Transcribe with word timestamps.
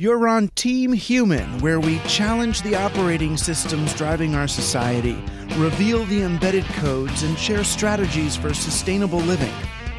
You're 0.00 0.28
on 0.28 0.48
Team 0.54 0.94
Human, 0.94 1.58
where 1.58 1.78
we 1.78 1.98
challenge 2.08 2.62
the 2.62 2.74
operating 2.74 3.36
systems 3.36 3.92
driving 3.92 4.34
our 4.34 4.48
society, 4.48 5.22
reveal 5.56 6.06
the 6.06 6.22
embedded 6.22 6.64
codes, 6.64 7.22
and 7.22 7.38
share 7.38 7.64
strategies 7.64 8.34
for 8.34 8.54
sustainable 8.54 9.18
living, 9.18 9.52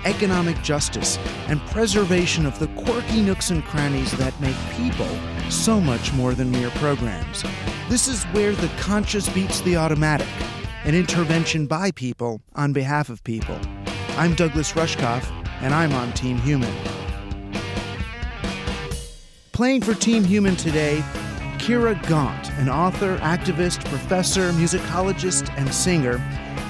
economic 0.03 0.59
justice, 0.63 1.19
and 1.49 1.61
preservation 1.67 2.47
of 2.47 2.57
the 2.57 2.65
quirky 2.83 3.21
nooks 3.21 3.51
and 3.51 3.63
crannies 3.63 4.11
that 4.13 4.33
make 4.41 4.55
people 4.71 5.07
so 5.51 5.79
much 5.79 6.11
more 6.13 6.33
than 6.33 6.49
mere 6.49 6.71
programs. 6.71 7.43
This 7.87 8.07
is 8.07 8.23
where 8.33 8.53
the 8.53 8.71
conscious 8.79 9.29
beats 9.29 9.61
the 9.61 9.77
automatic, 9.77 10.27
an 10.83 10.95
intervention 10.95 11.67
by 11.67 11.91
people 11.91 12.41
on 12.55 12.73
behalf 12.73 13.09
of 13.09 13.23
people. 13.23 13.59
I'm 14.17 14.33
Douglas 14.33 14.71
Rushkoff, 14.71 15.29
and 15.61 15.75
I'm 15.75 15.93
on 15.93 16.11
Team 16.13 16.39
Human. 16.39 16.73
Playing 19.61 19.81
for 19.81 19.93
Team 19.93 20.23
Human 20.23 20.55
today, 20.55 21.03
Kyra 21.59 21.93
Gaunt, 22.07 22.49
an 22.53 22.67
author, 22.67 23.19
activist, 23.19 23.85
professor, 23.85 24.51
musicologist, 24.53 25.55
and 25.55 25.71
singer 25.71 26.17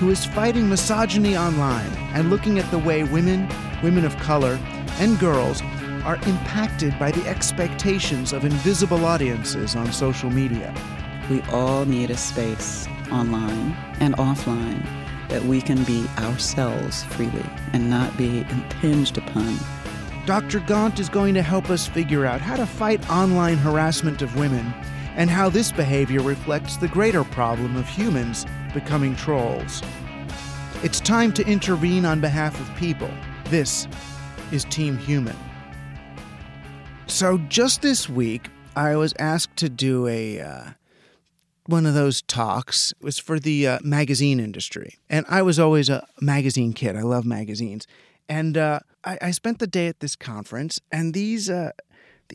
who 0.02 0.10
is 0.10 0.26
fighting 0.26 0.68
misogyny 0.68 1.38
online 1.38 1.90
and 2.14 2.30
looking 2.30 2.60
at 2.60 2.70
the 2.70 2.78
way 2.78 3.06
women, 3.06 3.48
women 3.82 4.04
of 4.04 4.18
color, 4.18 4.60
and 5.00 5.18
girls 5.20 5.62
are 6.04 6.18
impacted 6.28 7.00
by 7.00 7.12
the 7.12 7.26
expectations 7.30 8.34
of 8.34 8.44
invisible 8.44 9.06
audiences 9.06 9.74
on 9.74 9.94
social 9.94 10.30
media. 10.30 10.76
We 11.30 11.42
all 11.44 11.86
need 11.86 12.10
a 12.10 12.18
space 12.18 12.90
online 13.10 13.72
and 14.02 14.18
offline 14.18 14.86
that 15.30 15.46
we 15.46 15.62
can 15.62 15.82
be 15.86 16.06
ourselves 16.18 17.06
freely 17.06 17.46
and 17.72 17.90
not 17.90 18.18
be 18.18 18.42
impinged 18.50 19.18
upon 19.18 19.58
Dr. 20.32 20.62
Gaunt 20.62 20.98
is 20.98 21.10
going 21.10 21.34
to 21.34 21.42
help 21.42 21.70
us 21.70 21.90
figure 21.90 22.26
out 22.26 22.40
how 22.40 22.56
to 22.56 22.66
fight 22.66 23.10
online 23.10 23.58
harassment 23.58 24.22
of 24.22 24.34
women 24.38 24.74
and 25.18 25.30
how 25.30 25.50
this 25.50 25.74
behavior 25.74 26.22
reflects 26.22 26.78
the 26.78 26.88
greater 26.88 27.26
problem 27.26 27.76
of 27.76 27.86
humans 27.86 28.46
becoming 28.74 29.14
trolls. 29.18 29.84
It's 30.84 31.02
time 31.02 31.34
to 31.34 31.46
intervene 31.46 32.06
on 32.06 32.22
behalf 32.22 32.58
of 32.62 32.78
people. 32.78 33.12
This 33.50 33.90
is 34.54 34.64
Team 34.64 34.98
Human. 35.00 35.36
So, 37.08 37.38
just 37.50 37.82
this 37.82 38.08
week, 38.08 38.48
I 38.78 38.96
was 38.96 39.14
asked 39.20 39.58
to 39.58 39.68
do 39.68 40.08
a. 40.08 40.40
Uh, 40.40 40.70
one 41.66 41.86
of 41.86 41.94
those 41.94 42.22
talks 42.22 42.94
it 42.94 43.04
was 43.04 43.20
for 43.20 43.38
the 43.38 43.68
uh, 43.68 43.80
magazine 43.84 44.40
industry. 44.40 44.96
And 45.10 45.26
I 45.28 45.42
was 45.42 45.60
always 45.60 45.90
a 45.90 46.08
magazine 46.22 46.72
kid. 46.72 46.96
I 46.96 47.02
love 47.02 47.26
magazines. 47.26 47.86
And 48.30 48.58
uh, 48.58 48.80
I, 49.04 49.18
I, 49.22 49.32
spent 49.32 49.60
the 49.60 49.68
day 49.68 49.88
at 49.88 50.00
this 50.00 50.16
conference, 50.16 50.80
and 50.92 51.14
these 51.14 51.50
uh, 51.50 51.72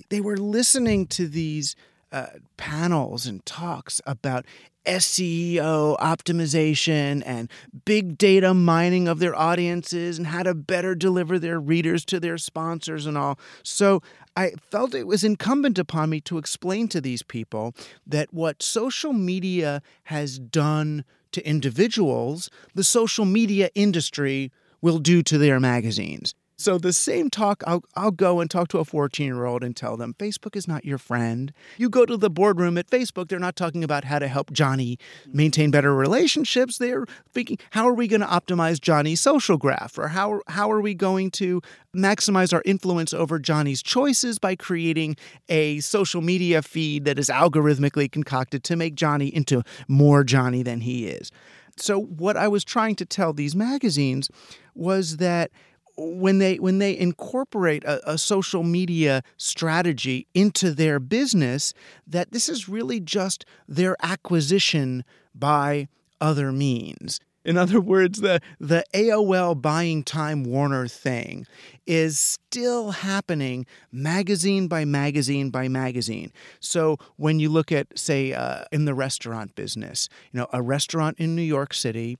they 0.08 0.20
were 0.20 0.36
listening 0.36 1.06
to 1.08 1.28
these 1.28 1.76
uh, 2.12 2.26
panels 2.56 3.26
and 3.26 3.44
talks 3.44 4.00
about 4.06 4.44
SEO 4.86 5.98
optimization 5.98 7.22
and 7.26 7.50
big 7.84 8.16
data 8.16 8.54
mining 8.54 9.08
of 9.08 9.18
their 9.18 9.34
audiences 9.34 10.16
and 10.16 10.28
how 10.28 10.44
to 10.44 10.54
better 10.54 10.94
deliver 10.94 11.38
their 11.38 11.58
readers 11.58 12.04
to 12.04 12.20
their 12.20 12.38
sponsors 12.38 13.04
and 13.06 13.18
all. 13.18 13.38
So 13.64 14.00
I 14.36 14.52
felt 14.70 14.94
it 14.94 15.06
was 15.06 15.24
incumbent 15.24 15.78
upon 15.78 16.10
me 16.10 16.20
to 16.22 16.38
explain 16.38 16.88
to 16.88 17.00
these 17.00 17.22
people 17.22 17.74
that 18.06 18.32
what 18.32 18.62
social 18.62 19.12
media 19.12 19.82
has 20.04 20.38
done 20.38 21.04
to 21.32 21.46
individuals, 21.46 22.48
the 22.74 22.84
social 22.84 23.24
media 23.24 23.70
industry 23.74 24.52
will 24.80 24.98
do 24.98 25.22
to 25.24 25.36
their 25.36 25.58
magazines. 25.58 26.34
So 26.58 26.78
the 26.78 26.92
same 26.94 27.28
talk, 27.28 27.62
I'll, 27.66 27.84
I'll 27.94 28.10
go 28.10 28.40
and 28.40 28.50
talk 28.50 28.68
to 28.68 28.78
a 28.78 28.84
14 28.84 29.26
year 29.26 29.44
old 29.44 29.62
and 29.62 29.76
tell 29.76 29.98
them 29.98 30.14
Facebook 30.18 30.56
is 30.56 30.66
not 30.66 30.86
your 30.86 30.96
friend. 30.96 31.52
You 31.76 31.90
go 31.90 32.06
to 32.06 32.16
the 32.16 32.30
boardroom 32.30 32.78
at 32.78 32.88
Facebook, 32.88 33.28
they're 33.28 33.38
not 33.38 33.56
talking 33.56 33.84
about 33.84 34.04
how 34.04 34.18
to 34.18 34.26
help 34.26 34.50
Johnny 34.52 34.98
maintain 35.30 35.70
better 35.70 35.94
relationships. 35.94 36.78
They're 36.78 37.04
thinking, 37.30 37.58
how 37.70 37.86
are 37.86 37.92
we 37.92 38.08
going 38.08 38.22
to 38.22 38.26
optimize 38.26 38.80
Johnny's 38.80 39.20
social 39.20 39.58
graph? 39.58 39.98
Or 39.98 40.08
how, 40.08 40.40
how 40.48 40.70
are 40.72 40.80
we 40.80 40.94
going 40.94 41.30
to 41.32 41.60
maximize 41.94 42.54
our 42.54 42.62
influence 42.64 43.12
over 43.12 43.38
Johnny's 43.38 43.82
choices 43.82 44.38
by 44.38 44.56
creating 44.56 45.16
a 45.50 45.80
social 45.80 46.22
media 46.22 46.62
feed 46.62 47.04
that 47.04 47.18
is 47.18 47.28
algorithmically 47.28 48.10
concocted 48.10 48.64
to 48.64 48.76
make 48.76 48.94
Johnny 48.94 49.28
into 49.28 49.62
more 49.88 50.24
Johnny 50.24 50.62
than 50.62 50.80
he 50.80 51.06
is? 51.06 51.30
So, 51.78 52.00
what 52.00 52.38
I 52.38 52.48
was 52.48 52.64
trying 52.64 52.94
to 52.96 53.04
tell 53.04 53.34
these 53.34 53.54
magazines 53.54 54.30
was 54.74 55.18
that 55.18 55.50
when 55.96 56.38
they 56.38 56.56
when 56.58 56.78
they 56.78 56.96
incorporate 56.96 57.84
a, 57.84 58.12
a, 58.12 58.18
social 58.18 58.62
media 58.62 59.22
strategy 59.36 60.26
into 60.34 60.70
their 60.70 61.00
business 61.00 61.72
that 62.06 62.32
this 62.32 62.48
is 62.48 62.68
really 62.68 63.00
just 63.00 63.44
their 63.66 63.96
acquisition 64.02 65.04
by 65.34 65.88
other 66.20 66.52
means. 66.52 67.20
In 67.44 67.56
other 67.56 67.80
words 67.80 68.20
the 68.20 68.40
the 68.60 68.84
AOL 68.92 69.60
buying 69.60 70.02
time 70.02 70.44
Warner 70.44 70.86
thing 70.88 71.46
is 71.86 72.18
still 72.18 72.90
happening 72.90 73.64
magazine 73.90 74.68
by 74.68 74.84
magazine 74.84 75.50
by 75.50 75.68
magazine. 75.68 76.32
So 76.60 76.98
when 77.16 77.38
you 77.38 77.48
look 77.48 77.72
at 77.72 77.98
say 77.98 78.32
uh, 78.32 78.64
in 78.70 78.84
the 78.84 78.94
restaurant 78.94 79.54
business 79.54 80.08
you 80.32 80.40
know 80.40 80.48
a 80.52 80.60
restaurant 80.60 81.18
in 81.18 81.34
New 81.34 81.42
York 81.42 81.72
City 81.72 82.18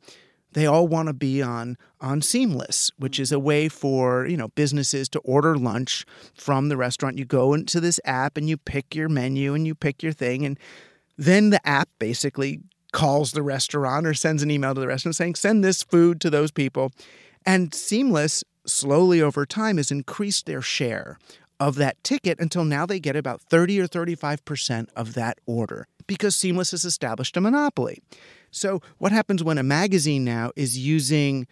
they 0.56 0.64
all 0.64 0.88
want 0.88 1.08
to 1.08 1.12
be 1.12 1.43
on 1.43 1.76
on 2.00 2.23
Seamless, 2.23 2.91
which 2.97 3.20
is 3.20 3.31
a 3.31 3.38
way 3.38 3.69
for 3.69 4.26
you 4.26 4.38
know 4.38 4.49
businesses 4.49 5.06
to 5.11 5.19
order 5.19 5.55
lunch 5.55 6.06
from 6.35 6.70
the 6.70 6.79
restaurant. 6.79 7.19
You 7.19 7.26
go 7.26 7.53
into 7.53 7.79
this 7.79 8.00
app 8.06 8.38
and 8.38 8.49
you 8.49 8.56
pick 8.56 8.94
your 8.94 9.11
menu 9.11 9.53
and 9.53 9.67
you 9.67 9.75
pick 9.75 10.03
your 10.03 10.12
thing, 10.12 10.47
and 10.47 10.58
then 11.19 11.50
the 11.50 11.64
app 11.69 11.91
basically 11.99 12.61
calls 12.91 13.32
the 13.32 13.43
restaurant 13.43 14.06
or 14.06 14.14
sends 14.14 14.43
an 14.43 14.50
email 14.50 14.75
to 14.75 14.81
the 14.81 14.87
restaurant 14.87 15.17
saying 15.17 15.35
send 15.35 15.62
this 15.62 15.82
food 15.82 16.23
to 16.23 16.31
those 16.31 16.50
people. 16.50 16.91
And 17.44 17.75
Seamless 17.75 18.43
slowly 18.64 19.20
over 19.20 19.44
time 19.44 19.76
has 19.76 19.91
increased 19.91 20.47
their 20.47 20.62
share 20.62 21.19
of 21.61 21.75
that 21.75 22.03
ticket 22.03 22.41
until 22.41 22.64
now 22.64 22.87
they 22.87 22.99
get 22.99 23.14
about 23.14 23.43
30 23.43 23.79
or 23.79 23.88
35% 23.88 24.88
of 24.97 25.12
that 25.12 25.38
order 25.44 25.87
because 26.06 26.35
Seamless 26.35 26.70
has 26.70 26.87
established 26.87 27.37
a 27.37 27.43
monopoly. 27.43 28.00
So, 28.56 28.81
what 28.97 29.12
happens 29.12 29.44
when 29.44 29.58
a 29.58 29.62
magazine 29.62 30.25
now 30.25 30.50
is 30.56 30.79
using 30.79 31.47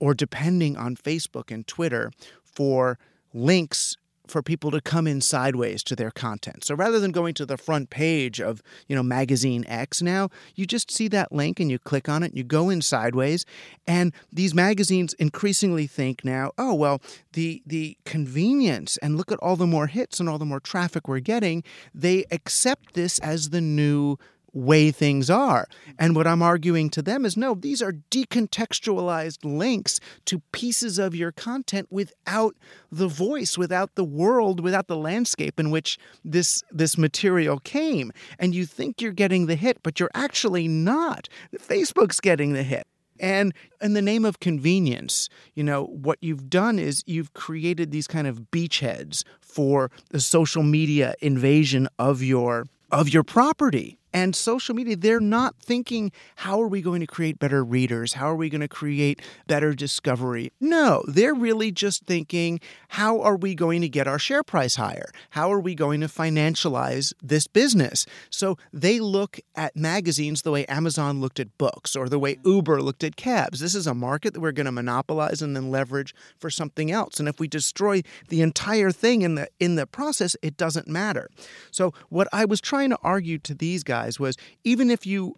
or 0.00 0.14
depending 0.14 0.76
on 0.76 0.96
Facebook 0.96 1.50
and 1.52 1.66
Twitter 1.66 2.10
for 2.42 2.98
links 3.34 3.96
for 4.26 4.42
people 4.42 4.70
to 4.70 4.80
come 4.80 5.06
in 5.06 5.20
sideways 5.20 5.82
to 5.82 5.96
their 5.96 6.10
content. 6.10 6.64
So 6.64 6.74
rather 6.74 7.00
than 7.00 7.12
going 7.12 7.32
to 7.34 7.46
the 7.46 7.56
front 7.56 7.88
page 7.88 8.40
of, 8.40 8.62
you 8.86 8.94
know, 8.94 9.02
magazine 9.02 9.64
X 9.66 10.02
now, 10.02 10.28
you 10.54 10.66
just 10.66 10.90
see 10.90 11.08
that 11.08 11.32
link 11.32 11.60
and 11.60 11.70
you 11.70 11.78
click 11.78 12.08
on 12.08 12.22
it, 12.22 12.34
you 12.34 12.44
go 12.44 12.68
in 12.68 12.82
sideways, 12.82 13.46
and 13.86 14.12
these 14.30 14.54
magazines 14.54 15.14
increasingly 15.14 15.86
think 15.86 16.24
now, 16.24 16.52
oh 16.58 16.74
well, 16.74 17.00
the 17.32 17.62
the 17.66 17.96
convenience 18.04 18.96
and 18.98 19.16
look 19.16 19.32
at 19.32 19.38
all 19.38 19.56
the 19.56 19.66
more 19.66 19.86
hits 19.86 20.20
and 20.20 20.28
all 20.28 20.38
the 20.38 20.44
more 20.44 20.60
traffic 20.60 21.08
we're 21.08 21.20
getting, 21.20 21.64
they 21.94 22.24
accept 22.30 22.94
this 22.94 23.18
as 23.20 23.50
the 23.50 23.62
new 23.62 24.18
way 24.52 24.90
things 24.90 25.30
are. 25.30 25.66
And 25.98 26.16
what 26.16 26.26
I'm 26.26 26.42
arguing 26.42 26.90
to 26.90 27.02
them 27.02 27.24
is 27.24 27.36
no, 27.36 27.54
these 27.54 27.82
are 27.82 27.92
decontextualized 28.10 29.38
links 29.44 30.00
to 30.26 30.40
pieces 30.52 30.98
of 30.98 31.14
your 31.14 31.32
content 31.32 31.88
without 31.90 32.56
the 32.90 33.08
voice, 33.08 33.58
without 33.58 33.94
the 33.94 34.04
world, 34.04 34.60
without 34.60 34.86
the 34.86 34.96
landscape 34.96 35.60
in 35.60 35.70
which 35.70 35.98
this 36.24 36.62
this 36.70 36.98
material 36.98 37.58
came. 37.60 38.12
And 38.38 38.54
you 38.54 38.66
think 38.66 39.00
you're 39.00 39.12
getting 39.12 39.46
the 39.46 39.56
hit, 39.56 39.82
but 39.82 40.00
you're 40.00 40.10
actually 40.14 40.68
not. 40.68 41.28
Facebook's 41.56 42.20
getting 42.20 42.52
the 42.52 42.62
hit. 42.62 42.86
And 43.20 43.52
in 43.80 43.94
the 43.94 44.02
name 44.02 44.24
of 44.24 44.40
convenience, 44.40 45.28
you 45.54 45.64
know, 45.64 45.86
what 45.86 46.18
you've 46.20 46.48
done 46.48 46.78
is 46.78 47.02
you've 47.06 47.32
created 47.32 47.90
these 47.90 48.06
kind 48.06 48.26
of 48.26 48.50
beachheads 48.52 49.24
for 49.40 49.90
the 50.10 50.20
social 50.20 50.62
media 50.62 51.14
invasion 51.20 51.88
of 51.98 52.22
your 52.22 52.66
of 52.90 53.08
your 53.08 53.22
property 53.22 53.97
and 54.12 54.34
social 54.34 54.74
media, 54.74 54.96
they're 54.96 55.20
not 55.20 55.54
thinking, 55.60 56.10
how 56.36 56.60
are 56.60 56.68
we 56.68 56.80
going 56.80 57.00
to 57.00 57.06
create 57.06 57.38
better 57.38 57.62
readers? 57.62 58.14
How 58.14 58.30
are 58.30 58.36
we 58.36 58.48
going 58.48 58.60
to 58.62 58.68
create 58.68 59.20
better 59.46 59.74
discovery? 59.74 60.52
No, 60.60 61.02
they're 61.06 61.34
really 61.34 61.70
just 61.70 62.04
thinking, 62.04 62.60
how 62.88 63.20
are 63.20 63.36
we 63.36 63.54
going 63.54 63.82
to 63.82 63.88
get 63.88 64.08
our 64.08 64.18
share 64.18 64.42
price 64.42 64.76
higher? 64.76 65.10
How 65.30 65.52
are 65.52 65.60
we 65.60 65.74
going 65.74 66.00
to 66.00 66.06
financialize 66.06 67.12
this 67.22 67.46
business? 67.46 68.06
So 68.30 68.56
they 68.72 68.98
look 69.00 69.38
at 69.54 69.76
magazines 69.76 70.42
the 70.42 70.50
way 70.50 70.64
Amazon 70.66 71.20
looked 71.20 71.38
at 71.38 71.56
books 71.58 71.94
or 71.94 72.08
the 72.08 72.18
way 72.18 72.36
mm. 72.36 72.46
Uber 72.46 72.80
looked 72.82 73.04
at 73.04 73.16
cabs. 73.16 73.60
This 73.60 73.74
is 73.74 73.86
a 73.86 73.94
market 73.94 74.34
that 74.34 74.40
we're 74.40 74.52
going 74.52 74.66
to 74.66 74.72
monopolize 74.72 75.42
and 75.42 75.54
then 75.54 75.70
leverage 75.70 76.14
for 76.38 76.50
something 76.50 76.90
else. 76.90 77.20
And 77.20 77.28
if 77.28 77.38
we 77.38 77.48
destroy 77.48 78.02
the 78.28 78.40
entire 78.40 78.90
thing 78.90 79.22
in 79.22 79.34
the 79.34 79.48
in 79.60 79.74
the 79.74 79.86
process, 79.86 80.36
it 80.42 80.56
doesn't 80.56 80.88
matter. 80.88 81.28
So 81.70 81.92
what 82.08 82.28
I 82.32 82.44
was 82.44 82.60
trying 82.60 82.90
to 82.90 82.98
argue 83.02 83.38
to 83.38 83.54
these 83.54 83.82
guys 83.84 83.97
guys 83.98 84.20
was 84.20 84.36
even 84.64 84.90
if 84.90 85.06
you 85.06 85.34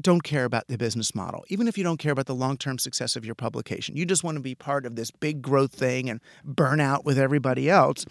don't 0.00 0.22
care 0.22 0.44
about 0.44 0.66
the 0.68 0.76
business 0.76 1.14
model, 1.14 1.44
even 1.48 1.68
if 1.68 1.78
you 1.78 1.84
don't 1.84 1.98
care 1.98 2.12
about 2.12 2.26
the 2.26 2.34
long 2.34 2.56
term 2.56 2.78
success 2.78 3.16
of 3.16 3.24
your 3.24 3.34
publication, 3.34 3.96
you 3.96 4.04
just 4.04 4.24
want 4.24 4.36
to 4.36 4.42
be 4.42 4.54
part 4.54 4.86
of 4.86 4.96
this 4.96 5.10
big 5.10 5.40
growth 5.40 5.72
thing 5.72 6.10
and 6.10 6.20
burn 6.44 6.80
out 6.80 7.04
with 7.04 7.18
everybody 7.18 7.70
else, 7.70 8.04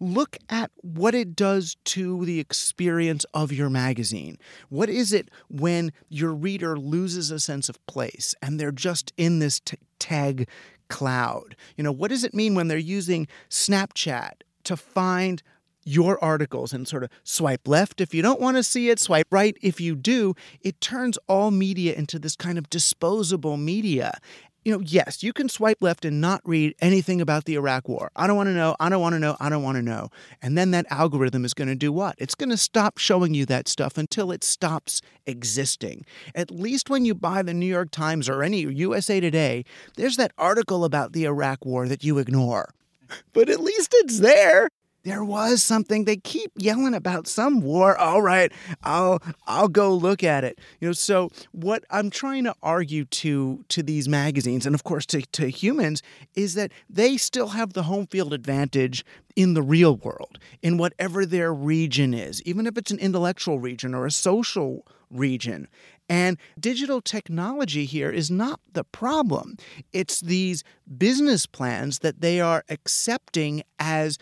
look 0.00 0.36
at 0.48 0.70
what 0.82 1.14
it 1.14 1.36
does 1.36 1.76
to 1.84 2.24
the 2.24 2.40
experience 2.40 3.24
of 3.34 3.52
your 3.52 3.70
magazine. 3.70 4.38
What 4.70 4.88
is 4.88 5.12
it 5.12 5.30
when 5.48 5.92
your 6.08 6.34
reader 6.34 6.78
loses 6.78 7.30
a 7.30 7.38
sense 7.38 7.68
of 7.68 7.84
place 7.86 8.34
and 8.42 8.58
they're 8.58 8.72
just 8.72 9.12
in 9.16 9.38
this 9.38 9.60
t- 9.60 9.76
tag 9.98 10.48
cloud? 10.88 11.54
You 11.76 11.84
know, 11.84 11.92
what 11.92 12.10
does 12.10 12.24
it 12.24 12.34
mean 12.34 12.54
when 12.54 12.68
they're 12.68 12.78
using 12.78 13.28
Snapchat 13.50 14.42
to 14.64 14.76
find 14.76 15.42
your 15.86 16.22
articles 16.22 16.72
and 16.72 16.86
sort 16.86 17.04
of 17.04 17.10
swipe 17.22 17.66
left 17.66 18.00
if 18.00 18.12
you 18.12 18.20
don't 18.20 18.40
want 18.40 18.56
to 18.56 18.62
see 18.62 18.90
it, 18.90 18.98
swipe 18.98 19.28
right 19.30 19.56
if 19.62 19.80
you 19.80 19.94
do, 19.94 20.34
it 20.60 20.80
turns 20.80 21.16
all 21.28 21.50
media 21.50 21.94
into 21.94 22.18
this 22.18 22.36
kind 22.36 22.58
of 22.58 22.68
disposable 22.68 23.56
media. 23.56 24.18
You 24.64 24.72
know, 24.72 24.80
yes, 24.80 25.22
you 25.22 25.32
can 25.32 25.48
swipe 25.48 25.78
left 25.80 26.04
and 26.04 26.20
not 26.20 26.40
read 26.44 26.74
anything 26.80 27.20
about 27.20 27.44
the 27.44 27.54
Iraq 27.54 27.88
war. 27.88 28.10
I 28.16 28.26
don't 28.26 28.36
want 28.36 28.48
to 28.48 28.52
know, 28.52 28.74
I 28.80 28.88
don't 28.88 29.00
want 29.00 29.12
to 29.12 29.20
know, 29.20 29.36
I 29.38 29.48
don't 29.48 29.62
want 29.62 29.76
to 29.76 29.82
know. 29.82 30.08
And 30.42 30.58
then 30.58 30.72
that 30.72 30.86
algorithm 30.90 31.44
is 31.44 31.54
going 31.54 31.68
to 31.68 31.76
do 31.76 31.92
what? 31.92 32.16
It's 32.18 32.34
going 32.34 32.50
to 32.50 32.56
stop 32.56 32.98
showing 32.98 33.32
you 33.32 33.46
that 33.46 33.68
stuff 33.68 33.96
until 33.96 34.32
it 34.32 34.42
stops 34.42 35.02
existing. 35.24 36.04
At 36.34 36.50
least 36.50 36.90
when 36.90 37.04
you 37.04 37.14
buy 37.14 37.42
the 37.42 37.54
New 37.54 37.66
York 37.66 37.92
Times 37.92 38.28
or 38.28 38.42
any 38.42 38.62
USA 38.62 39.20
Today, 39.20 39.64
there's 39.94 40.16
that 40.16 40.32
article 40.36 40.84
about 40.84 41.12
the 41.12 41.26
Iraq 41.26 41.64
war 41.64 41.86
that 41.86 42.02
you 42.02 42.18
ignore. 42.18 42.70
But 43.32 43.48
at 43.48 43.60
least 43.60 43.94
it's 43.94 44.18
there 44.18 44.68
there 45.06 45.24
was 45.24 45.62
something. 45.62 46.04
They 46.04 46.16
keep 46.16 46.50
yelling 46.56 46.92
about 46.92 47.28
some 47.28 47.60
war. 47.60 47.96
All 47.96 48.20
right 48.20 48.52
i'll 48.82 49.22
i'll 49.46 49.68
go 49.68 49.92
look 49.92 50.24
at 50.24 50.44
it. 50.44 50.58
You 50.80 50.88
know 50.88 50.92
so 50.92 51.30
what 51.52 51.84
i'm 51.90 52.10
trying 52.10 52.44
to 52.44 52.54
argue 52.62 53.04
to 53.04 53.64
to 53.68 53.82
these 53.82 54.08
magazines 54.08 54.66
and 54.66 54.74
of 54.74 54.84
course 54.84 55.06
to, 55.06 55.22
to 55.22 55.48
humans 55.48 56.02
is 56.34 56.54
that 56.54 56.72
they 56.90 57.16
still 57.16 57.48
have 57.48 57.72
the 57.72 57.84
home 57.84 58.06
field 58.06 58.32
advantage 58.32 59.04
in 59.36 59.54
the 59.54 59.62
real 59.62 59.96
world 59.96 60.38
in 60.62 60.76
whatever 60.78 61.24
their 61.24 61.52
region 61.54 62.12
is 62.12 62.42
even 62.42 62.66
if 62.66 62.76
it's 62.76 62.90
an 62.90 62.98
intellectual 62.98 63.58
region 63.58 63.94
or 63.94 64.06
a 64.06 64.10
social 64.10 64.84
region. 65.10 65.68
And 66.08 66.38
digital 66.58 67.00
technology 67.00 67.84
here 67.84 68.10
is 68.10 68.30
not 68.30 68.60
the 68.72 68.84
problem. 68.84 69.56
It's 69.92 70.20
these 70.20 70.62
business 70.96 71.46
plans 71.46 71.98
that 72.00 72.20
they 72.20 72.40
are 72.40 72.64
accepting 72.68 73.62
as 73.78 74.18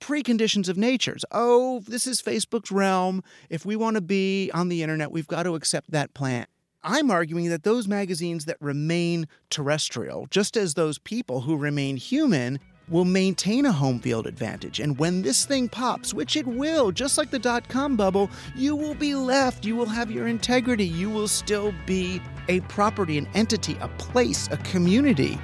preconditions 0.00 0.68
of 0.68 0.76
natures. 0.76 1.24
Oh, 1.30 1.82
this 1.86 2.06
is 2.06 2.20
Facebook's 2.22 2.72
realm. 2.72 3.22
If 3.48 3.64
we 3.64 3.76
want 3.76 3.96
to 3.96 4.00
be 4.00 4.50
on 4.52 4.68
the 4.68 4.82
internet, 4.82 5.12
we've 5.12 5.28
got 5.28 5.44
to 5.44 5.54
accept 5.54 5.90
that 5.90 6.14
plan. 6.14 6.46
I'm 6.82 7.10
arguing 7.10 7.50
that 7.50 7.62
those 7.62 7.86
magazines 7.86 8.46
that 8.46 8.56
remain 8.58 9.28
terrestrial, 9.50 10.26
just 10.30 10.56
as 10.56 10.74
those 10.74 10.98
people 10.98 11.42
who 11.42 11.56
remain 11.56 11.98
human, 11.98 12.58
will 12.88 13.04
maintain 13.04 13.66
a 13.66 13.72
home 13.72 14.00
field 14.00 14.26
advantage. 14.26 14.80
And 14.80 14.98
when 14.98 15.22
this 15.22 15.44
thing 15.44 15.68
pops, 15.68 16.12
which 16.12 16.34
it 16.36 16.46
will, 16.46 16.90
just 16.90 17.18
like 17.18 17.30
the 17.30 17.38
dot 17.38 17.68
com 17.68 17.96
bubble, 17.96 18.30
you 18.56 18.74
will 18.74 18.96
be 18.96 19.14
left. 19.14 19.64
You 19.64 19.76
will 19.76 19.86
have 19.86 20.10
your 20.10 20.26
integrity. 20.26 20.86
You 20.86 21.10
will 21.10 21.28
still 21.28 21.72
be 21.86 22.20
a 22.48 22.60
property, 22.62 23.16
an 23.18 23.28
entity, 23.34 23.76
a 23.80 23.88
place, 23.98 24.48
a 24.50 24.56
community 24.56 25.38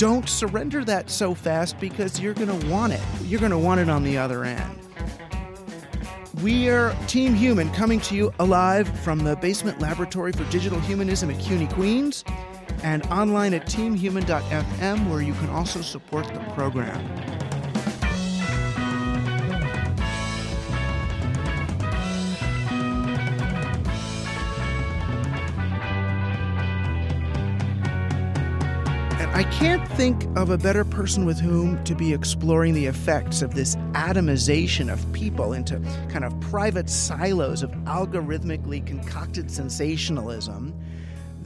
don't 0.00 0.30
surrender 0.30 0.82
that 0.82 1.10
so 1.10 1.34
fast 1.34 1.78
because 1.78 2.18
you're 2.18 2.32
going 2.32 2.58
to 2.58 2.66
want 2.68 2.90
it. 2.90 3.02
You're 3.24 3.38
going 3.38 3.52
to 3.52 3.58
want 3.58 3.82
it 3.82 3.90
on 3.90 4.02
the 4.02 4.16
other 4.16 4.44
end. 4.44 4.78
We 6.42 6.70
are 6.70 6.96
Team 7.06 7.34
Human 7.34 7.68
coming 7.74 8.00
to 8.00 8.16
you 8.16 8.32
alive 8.38 8.88
from 9.00 9.18
the 9.18 9.36
Basement 9.36 9.78
Laboratory 9.78 10.32
for 10.32 10.44
Digital 10.44 10.80
Humanism 10.80 11.30
at 11.30 11.38
CUNY 11.38 11.66
Queens 11.66 12.24
and 12.82 13.04
online 13.08 13.52
at 13.52 13.66
teamhuman.fm 13.66 15.10
where 15.10 15.20
you 15.20 15.34
can 15.34 15.50
also 15.50 15.82
support 15.82 16.26
the 16.28 16.40
program. 16.54 17.29
I 29.40 29.44
can't 29.44 29.88
think 29.92 30.26
of 30.36 30.50
a 30.50 30.58
better 30.58 30.84
person 30.84 31.24
with 31.24 31.40
whom 31.40 31.82
to 31.84 31.94
be 31.94 32.12
exploring 32.12 32.74
the 32.74 32.84
effects 32.84 33.40
of 33.40 33.54
this 33.54 33.74
atomization 33.92 34.92
of 34.92 35.10
people 35.14 35.54
into 35.54 35.80
kind 36.10 36.26
of 36.26 36.40
private 36.40 36.90
silos 36.90 37.62
of 37.62 37.70
algorithmically 37.86 38.86
concocted 38.86 39.50
sensationalism 39.50 40.78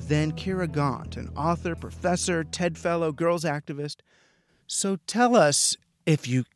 than 0.08 0.32
Kyra 0.32 0.72
Gaunt, 0.72 1.16
an 1.16 1.30
author, 1.36 1.76
professor, 1.76 2.42
TED 2.42 2.76
Fellow, 2.76 3.12
girls 3.12 3.44
activist. 3.44 3.98
So 4.66 4.96
tell 5.06 5.36
us, 5.36 5.76
if 6.04 6.26
you 6.26 6.46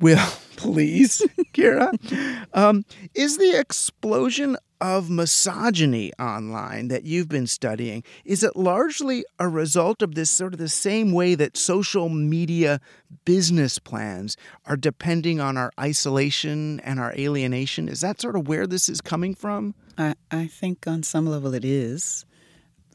will, 0.00 0.26
please, 0.56 1.22
Kyra, 1.52 2.48
um, 2.52 2.84
is 3.14 3.38
the 3.38 3.56
explosion 3.56 4.56
of 4.80 5.08
misogyny 5.08 6.12
online 6.18 6.88
that 6.88 7.04
you've 7.04 7.28
been 7.28 7.46
studying, 7.46 8.02
is 8.24 8.42
it 8.42 8.56
largely 8.56 9.24
a 9.38 9.48
result 9.48 10.02
of 10.02 10.14
this 10.14 10.30
sort 10.30 10.52
of 10.52 10.58
the 10.58 10.68
same 10.68 11.12
way 11.12 11.34
that 11.34 11.56
social 11.56 12.08
media 12.08 12.80
business 13.24 13.78
plans 13.78 14.36
are 14.66 14.76
depending 14.76 15.40
on 15.40 15.56
our 15.56 15.72
isolation 15.78 16.80
and 16.80 17.00
our 17.00 17.14
alienation? 17.16 17.88
Is 17.88 18.00
that 18.00 18.20
sort 18.20 18.36
of 18.36 18.48
where 18.48 18.66
this 18.66 18.88
is 18.88 19.00
coming 19.00 19.34
from? 19.34 19.74
I, 19.96 20.14
I 20.30 20.46
think 20.46 20.86
on 20.86 21.02
some 21.02 21.26
level 21.26 21.54
it 21.54 21.64
is. 21.64 22.24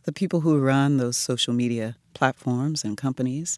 The 0.04 0.14
people 0.14 0.42
who 0.42 0.60
run 0.60 0.98
those 0.98 1.18
social 1.18 1.54
media 1.54 1.96
platforms 2.14 2.84
and 2.84 2.98
companies, 2.98 3.58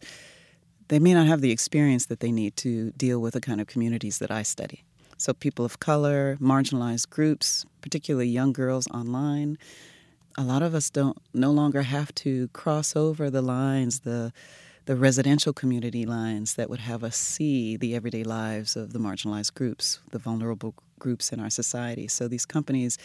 they 0.88 0.98
may 0.98 1.14
not 1.14 1.26
have 1.26 1.40
the 1.40 1.50
experience 1.50 2.06
that 2.06 2.20
they 2.20 2.32
need 2.32 2.56
to 2.58 2.90
deal 2.92 3.20
with 3.20 3.34
the 3.34 3.40
kind 3.40 3.60
of 3.60 3.66
communities 3.66 4.18
that 4.18 4.30
I 4.30 4.42
study. 4.42 4.84
So, 5.22 5.32
people 5.32 5.64
of 5.64 5.78
color, 5.78 6.36
marginalized 6.40 7.08
groups, 7.08 7.64
particularly 7.80 8.26
young 8.26 8.52
girls 8.52 8.88
online, 8.88 9.56
a 10.36 10.42
lot 10.42 10.62
of 10.62 10.74
us 10.74 10.90
don't 10.90 11.16
no 11.32 11.52
longer 11.52 11.82
have 11.82 12.12
to 12.26 12.48
cross 12.48 12.96
over 12.96 13.30
the 13.30 13.40
lines, 13.40 14.00
the 14.00 14.32
the 14.86 14.96
residential 14.96 15.52
community 15.52 16.04
lines 16.04 16.54
that 16.54 16.68
would 16.68 16.80
have 16.80 17.04
us 17.04 17.14
see 17.14 17.76
the 17.76 17.94
everyday 17.94 18.24
lives 18.24 18.74
of 18.74 18.92
the 18.92 18.98
marginalized 18.98 19.54
groups, 19.54 20.00
the 20.10 20.18
vulnerable 20.18 20.74
groups 20.98 21.32
in 21.32 21.38
our 21.38 21.50
society. 21.50 22.08
So 22.08 22.26
these 22.26 22.44
companies 22.44 22.98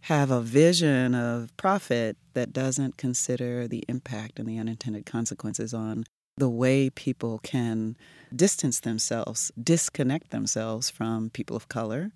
have 0.00 0.32
a 0.32 0.40
vision 0.40 1.14
of 1.14 1.56
profit 1.56 2.16
that 2.34 2.52
doesn't 2.52 2.96
consider 2.96 3.68
the 3.68 3.84
impact 3.88 4.40
and 4.40 4.48
the 4.48 4.58
unintended 4.58 5.06
consequences 5.06 5.72
on 5.72 6.06
the 6.36 6.48
way 6.48 6.90
people 6.90 7.38
can 7.42 7.96
distance 8.34 8.80
themselves, 8.80 9.52
disconnect 9.62 10.30
themselves 10.30 10.90
from 10.90 11.30
people 11.30 11.56
of 11.56 11.68
color, 11.68 12.12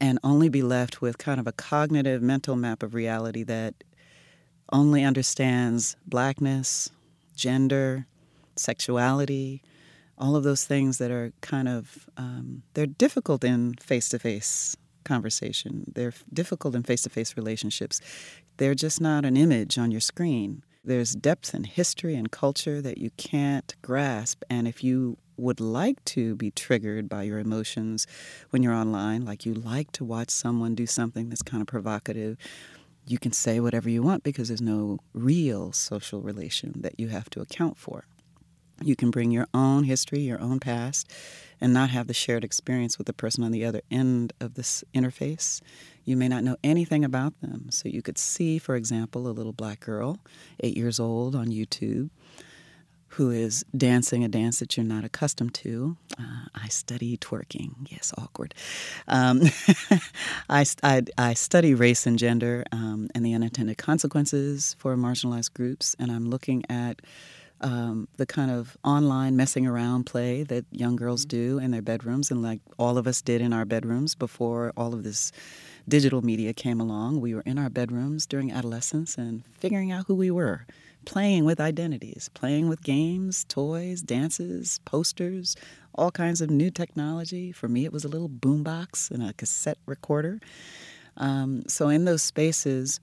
and 0.00 0.18
only 0.22 0.48
be 0.48 0.62
left 0.62 1.00
with 1.00 1.18
kind 1.18 1.40
of 1.40 1.46
a 1.46 1.52
cognitive 1.52 2.22
mental 2.22 2.54
map 2.54 2.82
of 2.82 2.94
reality 2.94 3.42
that 3.42 3.74
only 4.72 5.02
understands 5.02 5.96
blackness, 6.06 6.90
gender, 7.34 8.06
sexuality, 8.54 9.62
all 10.16 10.36
of 10.36 10.44
those 10.44 10.64
things 10.64 10.98
that 10.98 11.10
are 11.10 11.32
kind 11.40 11.68
of 11.68 12.08
um, 12.16 12.62
they're 12.74 12.86
difficult 12.86 13.44
in 13.44 13.74
face-to-face 13.74 14.76
conversation. 15.04 15.90
They're 15.94 16.12
difficult 16.32 16.74
in 16.74 16.82
face-to-face 16.82 17.36
relationships. 17.36 18.00
They're 18.58 18.74
just 18.74 19.00
not 19.00 19.24
an 19.24 19.36
image 19.36 19.78
on 19.78 19.90
your 19.90 20.00
screen. 20.00 20.62
There's 20.88 21.12
depth 21.12 21.52
and 21.52 21.66
history 21.66 22.14
and 22.14 22.30
culture 22.30 22.80
that 22.80 22.96
you 22.96 23.10
can't 23.18 23.74
grasp, 23.82 24.42
and 24.48 24.66
if 24.66 24.82
you 24.82 25.18
would 25.36 25.60
like 25.60 26.02
to 26.06 26.34
be 26.34 26.50
triggered 26.50 27.10
by 27.10 27.24
your 27.24 27.38
emotions 27.38 28.06
when 28.48 28.62
you're 28.62 28.72
online, 28.72 29.26
like 29.26 29.44
you 29.44 29.52
like 29.52 29.92
to 29.92 30.04
watch 30.06 30.30
someone 30.30 30.74
do 30.74 30.86
something 30.86 31.28
that's 31.28 31.42
kind 31.42 31.60
of 31.60 31.66
provocative, 31.66 32.38
you 33.06 33.18
can 33.18 33.32
say 33.32 33.60
whatever 33.60 33.90
you 33.90 34.02
want 34.02 34.22
because 34.22 34.48
there's 34.48 34.62
no 34.62 34.98
real 35.12 35.72
social 35.72 36.22
relation 36.22 36.72
that 36.76 36.98
you 36.98 37.08
have 37.08 37.28
to 37.28 37.42
account 37.42 37.76
for. 37.76 38.06
You 38.82 38.96
can 38.96 39.10
bring 39.10 39.30
your 39.30 39.46
own 39.52 39.84
history, 39.84 40.20
your 40.20 40.40
own 40.40 40.60
past, 40.60 41.10
and 41.60 41.72
not 41.72 41.90
have 41.90 42.06
the 42.06 42.14
shared 42.14 42.44
experience 42.44 42.98
with 42.98 43.06
the 43.06 43.12
person 43.12 43.42
on 43.42 43.52
the 43.52 43.64
other 43.64 43.82
end 43.90 44.32
of 44.40 44.54
this 44.54 44.84
interface. 44.94 45.60
You 46.04 46.16
may 46.16 46.28
not 46.28 46.44
know 46.44 46.56
anything 46.62 47.04
about 47.04 47.40
them. 47.40 47.66
So 47.70 47.88
you 47.88 48.02
could 48.02 48.18
see, 48.18 48.58
for 48.58 48.76
example, 48.76 49.26
a 49.26 49.30
little 49.30 49.52
black 49.52 49.80
girl, 49.80 50.18
eight 50.60 50.76
years 50.76 51.00
old, 51.00 51.34
on 51.34 51.48
YouTube 51.48 52.10
who 53.12 53.30
is 53.30 53.64
dancing 53.76 54.22
a 54.22 54.28
dance 54.28 54.58
that 54.60 54.76
you're 54.76 54.86
not 54.86 55.04
accustomed 55.04 55.54
to. 55.54 55.96
Uh, 56.18 56.46
I 56.54 56.68
study 56.68 57.16
twerking. 57.16 57.70
Yes, 57.88 58.12
awkward. 58.18 58.54
Um, 59.08 59.42
I, 60.48 60.66
I, 60.82 61.02
I, 61.16 61.34
study 61.34 61.74
race 61.74 62.06
and 62.06 62.18
gender 62.18 62.64
um, 62.70 63.08
and 63.14 63.24
the 63.24 63.34
unintended 63.34 63.78
consequences 63.78 64.76
for 64.78 64.94
marginalized 64.94 65.54
groups, 65.54 65.96
and 65.98 66.12
I'm 66.12 66.28
looking 66.28 66.64
at 66.68 67.00
um, 67.60 68.08
the 68.16 68.26
kind 68.26 68.50
of 68.50 68.76
online 68.84 69.36
messing 69.36 69.66
around 69.66 70.04
play 70.04 70.42
that 70.44 70.64
young 70.70 70.96
girls 70.96 71.26
mm-hmm. 71.26 71.56
do 71.56 71.58
in 71.58 71.70
their 71.70 71.82
bedrooms, 71.82 72.30
and 72.30 72.42
like 72.42 72.60
all 72.78 72.98
of 72.98 73.06
us 73.06 73.22
did 73.22 73.40
in 73.40 73.52
our 73.52 73.64
bedrooms 73.64 74.14
before 74.14 74.72
all 74.76 74.94
of 74.94 75.02
this 75.02 75.32
digital 75.88 76.22
media 76.22 76.52
came 76.52 76.80
along. 76.80 77.20
We 77.20 77.34
were 77.34 77.42
in 77.42 77.58
our 77.58 77.70
bedrooms 77.70 78.26
during 78.26 78.52
adolescence 78.52 79.16
and 79.16 79.44
figuring 79.58 79.90
out 79.90 80.06
who 80.06 80.14
we 80.14 80.30
were 80.30 80.66
playing 81.04 81.46
with 81.46 81.58
identities, 81.58 82.28
playing 82.34 82.68
with 82.68 82.82
games, 82.82 83.44
toys, 83.44 84.02
dances, 84.02 84.78
posters, 84.84 85.56
all 85.94 86.10
kinds 86.10 86.42
of 86.42 86.50
new 86.50 86.70
technology. 86.70 87.50
For 87.50 87.66
me, 87.66 87.86
it 87.86 87.92
was 87.92 88.04
a 88.04 88.08
little 88.08 88.28
boombox 88.28 89.10
and 89.10 89.22
a 89.22 89.32
cassette 89.32 89.78
recorder. 89.86 90.38
Um, 91.16 91.62
so 91.66 91.88
in 91.88 92.04
those 92.04 92.22
spaces, 92.22 93.00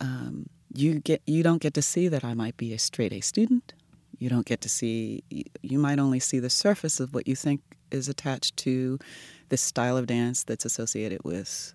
um, 0.00 0.48
you 0.72 1.00
get 1.00 1.22
you 1.26 1.42
don't 1.42 1.60
get 1.60 1.74
to 1.74 1.82
see 1.82 2.06
that 2.08 2.24
I 2.24 2.34
might 2.34 2.56
be 2.56 2.72
a 2.72 2.78
straight 2.78 3.12
A 3.12 3.20
student. 3.20 3.74
You 4.20 4.28
don't 4.28 4.46
get 4.46 4.60
to 4.60 4.68
see. 4.68 5.24
You 5.62 5.78
might 5.78 5.98
only 5.98 6.20
see 6.20 6.38
the 6.38 6.50
surface 6.50 7.00
of 7.00 7.14
what 7.14 7.26
you 7.26 7.34
think 7.34 7.62
is 7.90 8.08
attached 8.08 8.56
to 8.58 8.98
this 9.48 9.62
style 9.62 9.96
of 9.96 10.06
dance 10.06 10.44
that's 10.44 10.64
associated 10.64 11.24
with 11.24 11.74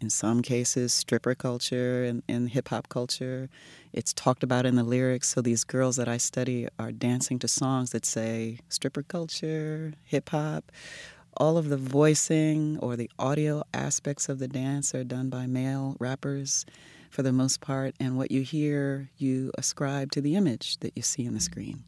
in 0.00 0.10
some 0.10 0.42
cases, 0.42 0.92
stripper 0.92 1.34
culture 1.34 2.04
and, 2.04 2.22
and 2.28 2.50
hip 2.50 2.68
hop 2.68 2.88
culture. 2.88 3.48
It's 3.92 4.12
talked 4.12 4.42
about 4.42 4.66
in 4.66 4.76
the 4.76 4.82
lyrics. 4.82 5.28
So 5.28 5.40
these 5.40 5.64
girls 5.64 5.96
that 5.96 6.08
I 6.08 6.16
study 6.16 6.68
are 6.78 6.92
dancing 6.92 7.38
to 7.40 7.48
songs 7.48 7.90
that 7.90 8.06
say 8.06 8.60
stripper 8.68 9.02
culture, 9.02 9.94
hip 10.04 10.30
hop. 10.30 10.70
All 11.36 11.56
of 11.56 11.68
the 11.68 11.76
voicing 11.76 12.78
or 12.80 12.96
the 12.96 13.10
audio 13.18 13.62
aspects 13.72 14.28
of 14.28 14.38
the 14.38 14.48
dance 14.48 14.94
are 14.94 15.04
done 15.04 15.28
by 15.28 15.46
male 15.46 15.96
rappers 16.00 16.64
for 17.10 17.22
the 17.22 17.32
most 17.32 17.60
part. 17.60 17.94
And 18.00 18.16
what 18.16 18.30
you 18.30 18.42
hear, 18.42 19.10
you 19.16 19.50
ascribe 19.56 20.12
to 20.12 20.20
the 20.20 20.36
image 20.36 20.78
that 20.78 20.92
you 20.96 21.02
see 21.02 21.26
on 21.26 21.34
the 21.34 21.40
screen. 21.40 21.84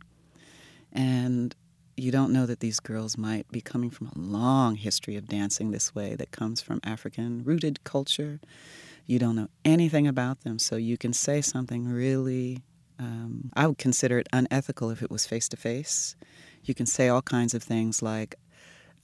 And 0.92 1.54
you 1.96 2.10
don't 2.10 2.32
know 2.32 2.46
that 2.46 2.60
these 2.60 2.80
girls 2.80 3.18
might 3.18 3.50
be 3.50 3.60
coming 3.60 3.90
from 3.90 4.08
a 4.08 4.18
long 4.18 4.76
history 4.76 5.16
of 5.16 5.28
dancing 5.28 5.70
this 5.70 5.94
way 5.94 6.14
that 6.14 6.30
comes 6.30 6.60
from 6.60 6.80
African 6.82 7.44
rooted 7.44 7.84
culture. 7.84 8.40
You 9.06 9.18
don't 9.18 9.36
know 9.36 9.48
anything 9.64 10.06
about 10.06 10.40
them, 10.40 10.58
so 10.58 10.76
you 10.76 10.96
can 10.96 11.12
say 11.12 11.40
something 11.40 11.86
really, 11.86 12.62
um, 12.98 13.50
I 13.54 13.66
would 13.66 13.78
consider 13.78 14.18
it 14.18 14.28
unethical 14.32 14.90
if 14.90 15.02
it 15.02 15.10
was 15.10 15.26
face 15.26 15.48
to 15.50 15.56
face. 15.56 16.16
You 16.64 16.74
can 16.74 16.86
say 16.86 17.08
all 17.08 17.22
kinds 17.22 17.54
of 17.54 17.62
things 17.62 18.02
like, 18.02 18.36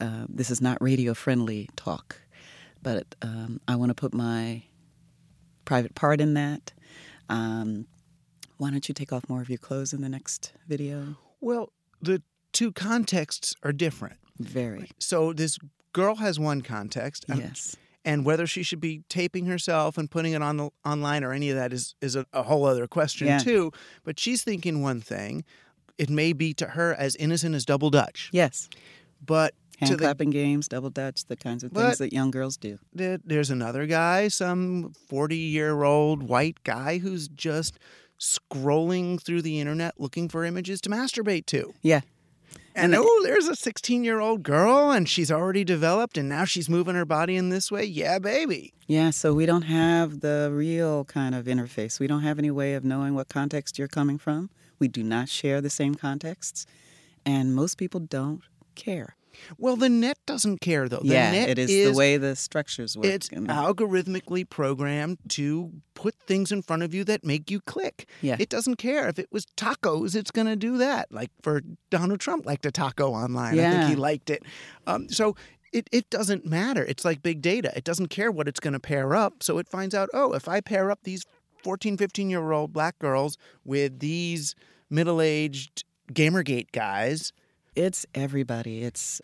uh, 0.01 0.27
this 0.29 0.51
is 0.51 0.61
not 0.61 0.81
radio 0.81 1.15
friendly 1.15 1.69
talk, 1.77 2.21
but 2.83 3.15
um, 3.23 3.61
I 3.67 3.77
want 3.77 3.91
to 3.91 3.95
put 3.95 4.15
my 4.15 4.63
private 5.67 5.95
part 5.95 6.23
in 6.23 6.33
that. 6.33 6.73
Um, 7.29 7.87
why 8.57 8.71
don't 8.71 8.89
you 8.89 8.95
take 8.95 9.13
off 9.13 9.29
more 9.29 9.43
of 9.43 9.51
your 9.51 9.59
clothes 9.59 9.93
in 9.93 10.01
the 10.01 10.09
next 10.09 10.55
video? 10.67 11.17
Well, 11.43 11.73
the 12.01 12.23
two 12.53 12.73
contexts 12.73 13.55
are 13.63 13.73
different. 13.73 14.17
Very. 14.39 14.91
So 14.99 15.35
this 15.35 15.59
girl 15.93 16.17
has 16.17 16.41
one 16.41 16.63
context. 16.63 17.27
Yes. 17.29 17.77
And 18.05 18.25
whether 18.25 18.47
she 18.47 18.63
should 18.63 18.81
be 18.81 19.03
taping 19.09 19.47
herself 19.47 19.99
and 19.99 20.11
putting 20.11 20.33
it 20.33 20.41
on 20.41 20.57
the 20.57 20.71
online 20.85 21.25
or 21.25 21.33
any 21.33 21.51
of 21.51 21.57
that 21.57 21.73
is 21.73 21.97
is 22.01 22.15
a, 22.15 22.25
a 22.33 22.45
whole 22.45 22.65
other 22.65 22.87
question 22.87 23.27
yeah. 23.27 23.39
too. 23.39 23.73
But 24.05 24.19
she's 24.21 24.43
thinking 24.45 24.81
one 24.81 25.01
thing. 25.01 25.45
It 25.99 26.09
may 26.09 26.33
be 26.33 26.55
to 26.55 26.67
her 26.69 26.95
as 26.95 27.17
innocent 27.17 27.55
as 27.55 27.65
double 27.65 27.91
dutch. 27.91 28.31
Yes. 28.33 28.69
But 29.25 29.55
hand 29.77 29.99
clapping 29.99 30.31
games, 30.31 30.69
double 30.69 30.91
dutch, 30.91 31.25
the 31.27 31.37
kinds 31.37 31.63
of 31.63 31.73
things 31.73 31.99
that 31.99 32.13
young 32.13 32.31
girls 32.31 32.57
do. 32.57 32.79
There's 32.93 33.51
another 33.51 33.87
guy, 33.87 34.29
some 34.29 34.93
40 35.09 35.37
year 35.37 35.83
old 35.83 36.23
white 36.23 36.63
guy 36.65 36.99
who's 36.99 37.29
just 37.29 37.79
scrolling 38.19 39.23
through 39.23 39.43
the 39.43 39.61
internet 39.61 39.95
looking 39.99 40.29
for 40.29 40.45
images 40.45 40.81
to 40.83 40.89
masturbate 40.89 41.47
to. 41.47 41.75
Yeah. 41.83 42.01
And, 42.75 42.95
and 42.95 43.05
oh, 43.07 43.23
there's 43.23 43.49
a 43.49 43.57
16 43.57 44.05
year 44.05 44.21
old 44.21 44.43
girl 44.43 44.91
and 44.91 45.09
she's 45.09 45.31
already 45.31 45.65
developed 45.65 46.19
and 46.19 46.29
now 46.29 46.45
she's 46.45 46.69
moving 46.69 46.95
her 46.95 47.05
body 47.07 47.37
in 47.37 47.49
this 47.49 47.71
way. 47.71 47.85
Yeah, 47.85 48.19
baby. 48.19 48.75
Yeah, 48.87 49.11
so 49.11 49.33
we 49.33 49.47
don't 49.47 49.63
have 49.63 50.21
the 50.21 50.51
real 50.53 51.05
kind 51.07 51.35
of 51.35 51.47
interface. 51.47 51.99
We 51.99 52.07
don't 52.07 52.21
have 52.21 52.39
any 52.39 52.51
way 52.51 52.75
of 52.75 52.85
knowing 52.85 53.15
what 53.15 53.29
context 53.29 53.79
you're 53.79 53.89
coming 53.89 54.19
from. 54.19 54.51
We 54.79 54.89
do 54.89 55.03
not 55.03 55.29
share 55.29 55.61
the 55.61 55.71
same 55.71 55.95
contexts. 55.95 56.67
And 57.25 57.55
most 57.55 57.79
people 57.79 58.01
don't 58.01 58.43
care. 58.75 59.17
Well, 59.59 59.77
the 59.77 59.89
net 59.89 60.19
doesn't 60.27 60.61
care 60.61 60.89
though. 60.89 61.01
The 61.03 61.15
yeah, 61.15 61.31
net 61.31 61.49
it 61.51 61.59
is, 61.59 61.71
is, 61.71 61.93
the 61.93 61.99
way 61.99 62.17
the 62.17 62.37
structures 62.37 62.97
work. 62.97 63.07
It's 63.07 63.29
algorithmically 63.29 64.49
programmed 64.49 65.19
to 65.31 65.73
put 65.95 66.15
things 66.27 66.53
in 66.53 66.63
front 66.63 66.83
of 66.83 66.95
you 66.95 67.05
that 67.05 67.25
make 67.25 67.51
you 67.51 67.61
click. 67.61 68.09
Yeah. 68.23 68.37
It 68.39 68.49
doesn't 68.49 68.77
care 68.77 69.09
if 69.09 69.19
it 69.19 69.29
was 69.31 69.47
tacos. 69.57 70.15
It's 70.15 70.31
going 70.31 70.47
to 70.47 70.57
do 70.57 70.79
that. 70.79 71.13
Like 71.13 71.31
for 71.43 71.63
Donald 71.91 72.21
Trump 72.21 72.47
liked 72.47 72.67
a 72.67 72.71
taco 72.71 73.11
online. 73.11 73.57
Yeah. 73.57 73.69
I 73.69 73.73
think 73.73 73.91
he 73.91 73.97
liked 73.97 74.31
it. 74.31 74.43
Um, 74.87 75.09
so 75.09 75.37
it, 75.73 75.89
it 75.93 76.09
doesn't 76.11 76.47
matter. 76.47 76.85
It's 76.85 77.05
like 77.05 77.23
big 77.23 77.43
data. 77.43 77.73
It 77.77 77.85
doesn't 77.85 78.09
care 78.09 78.31
what 78.31 78.49
it's 78.49 78.61
going 78.61 78.75
to 78.75 78.81
pair 78.81 79.15
up. 79.15 79.43
So 79.43 79.59
it 79.59 79.69
finds 79.69 79.95
out, 79.95 80.09
oh, 80.15 80.33
if 80.33 80.49
I 80.49 80.61
pair 80.61 80.91
up 80.91 81.01
these 81.03 81.25
14, 81.63 81.97
15 81.97 82.31
year 82.31 82.53
old 82.53 82.73
black 82.73 82.99
girls 82.99 83.37
with 83.65 83.99
these 84.01 84.55
middle 84.91 85.21
aged 85.21 85.85
Gamergate 86.13 86.73
guys– 86.73 87.33
it's 87.77 88.07
everybody. 88.15 88.83
It's 88.83 89.21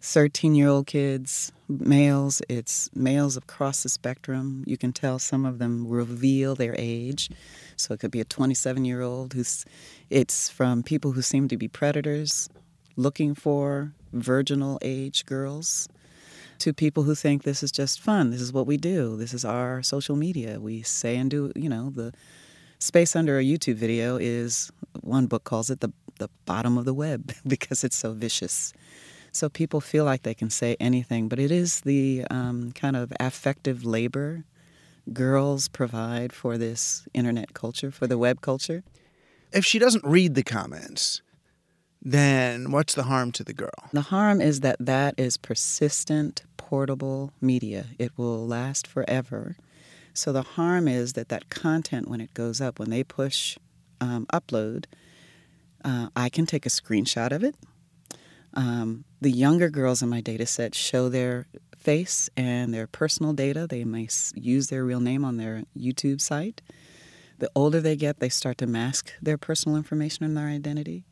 13 0.00 0.56
year 0.56 0.68
old 0.68 0.88
kids, 0.88 1.52
males, 1.68 2.42
it's 2.48 2.90
males 2.94 3.36
across 3.36 3.84
the 3.84 3.88
spectrum. 3.88 4.64
You 4.66 4.76
can 4.76 4.92
tell 4.92 5.20
some 5.20 5.46
of 5.46 5.58
them 5.60 5.86
reveal 5.86 6.56
their 6.56 6.74
age. 6.76 7.30
So 7.76 7.94
it 7.94 8.00
could 8.00 8.10
be 8.10 8.20
a 8.20 8.24
27 8.24 8.84
year 8.84 9.02
old 9.02 9.34
who's, 9.34 9.64
it's 10.10 10.48
from 10.48 10.82
people 10.82 11.12
who 11.12 11.22
seem 11.22 11.46
to 11.48 11.56
be 11.56 11.68
predators 11.68 12.48
looking 12.96 13.34
for 13.34 13.92
virginal 14.12 14.78
age 14.82 15.24
girls 15.24 15.88
to 16.58 16.72
people 16.72 17.04
who 17.04 17.14
think 17.14 17.42
this 17.42 17.62
is 17.62 17.72
just 17.72 18.00
fun. 18.00 18.30
This 18.30 18.40
is 18.40 18.52
what 18.52 18.66
we 18.66 18.76
do. 18.76 19.16
This 19.16 19.32
is 19.34 19.44
our 19.44 19.82
social 19.82 20.16
media. 20.16 20.60
We 20.60 20.82
say 20.82 21.16
and 21.16 21.30
do, 21.30 21.52
you 21.54 21.68
know, 21.68 21.90
the 21.90 22.12
space 22.82 23.14
under 23.14 23.38
a 23.38 23.44
YouTube 23.44 23.76
video 23.76 24.16
is, 24.16 24.70
one 25.00 25.26
book 25.26 25.44
calls 25.44 25.70
it 25.70 25.80
the 25.80 25.92
the 26.18 26.28
bottom 26.44 26.78
of 26.78 26.84
the 26.84 26.94
web 26.94 27.32
because 27.46 27.84
it's 27.84 27.96
so 27.96 28.12
vicious. 28.12 28.72
So 29.32 29.48
people 29.48 29.80
feel 29.80 30.04
like 30.04 30.22
they 30.22 30.34
can 30.34 30.50
say 30.50 30.76
anything, 30.78 31.28
but 31.28 31.38
it 31.38 31.50
is 31.50 31.80
the 31.80 32.24
um, 32.30 32.72
kind 32.72 32.96
of 32.96 33.12
affective 33.18 33.84
labor 33.84 34.44
girls 35.12 35.68
provide 35.68 36.32
for 36.32 36.58
this 36.58 37.08
internet 37.14 37.54
culture, 37.54 37.90
for 37.90 38.06
the 38.06 38.18
web 38.18 38.40
culture. 38.40 38.84
If 39.52 39.64
she 39.64 39.78
doesn't 39.78 40.04
read 40.04 40.34
the 40.34 40.42
comments, 40.42 41.22
then 42.00 42.70
what's 42.70 42.94
the 42.94 43.04
harm 43.04 43.32
to 43.32 43.44
the 43.44 43.54
girl? 43.54 43.70
The 43.92 44.02
harm 44.02 44.40
is 44.40 44.60
that 44.60 44.76
that 44.80 45.14
is 45.16 45.38
persistent, 45.38 46.42
portable 46.56 47.32
media. 47.40 47.86
It 47.98 48.12
will 48.16 48.46
last 48.46 48.86
forever. 48.86 49.56
So 50.14 50.32
the 50.32 50.42
harm 50.42 50.88
is 50.88 51.14
that 51.14 51.28
that 51.28 51.48
content, 51.48 52.08
when 52.08 52.20
it 52.20 52.34
goes 52.34 52.60
up, 52.60 52.78
when 52.78 52.90
they 52.90 53.02
push 53.02 53.58
um, 54.00 54.26
upload, 54.32 54.84
uh, 55.84 56.08
I 56.14 56.28
can 56.28 56.46
take 56.46 56.66
a 56.66 56.70
screenshot 56.70 57.32
of 57.32 57.42
it. 57.42 57.56
Um, 58.54 59.04
the 59.20 59.30
younger 59.30 59.70
girls 59.70 60.02
in 60.02 60.08
my 60.08 60.20
data 60.20 60.46
set 60.46 60.74
show 60.74 61.08
their 61.08 61.46
face 61.78 62.28
and 62.36 62.72
their 62.72 62.86
personal 62.86 63.32
data. 63.32 63.66
They 63.66 63.84
may 63.84 64.08
use 64.34 64.68
their 64.68 64.84
real 64.84 65.00
name 65.00 65.24
on 65.24 65.36
their 65.36 65.64
YouTube 65.76 66.20
site. 66.20 66.60
The 67.38 67.50
older 67.56 67.80
they 67.80 67.96
get, 67.96 68.20
they 68.20 68.28
start 68.28 68.58
to 68.58 68.66
mask 68.66 69.12
their 69.20 69.38
personal 69.38 69.76
information 69.76 70.24
and 70.24 70.36
their 70.36 70.46
identity. 70.46 71.04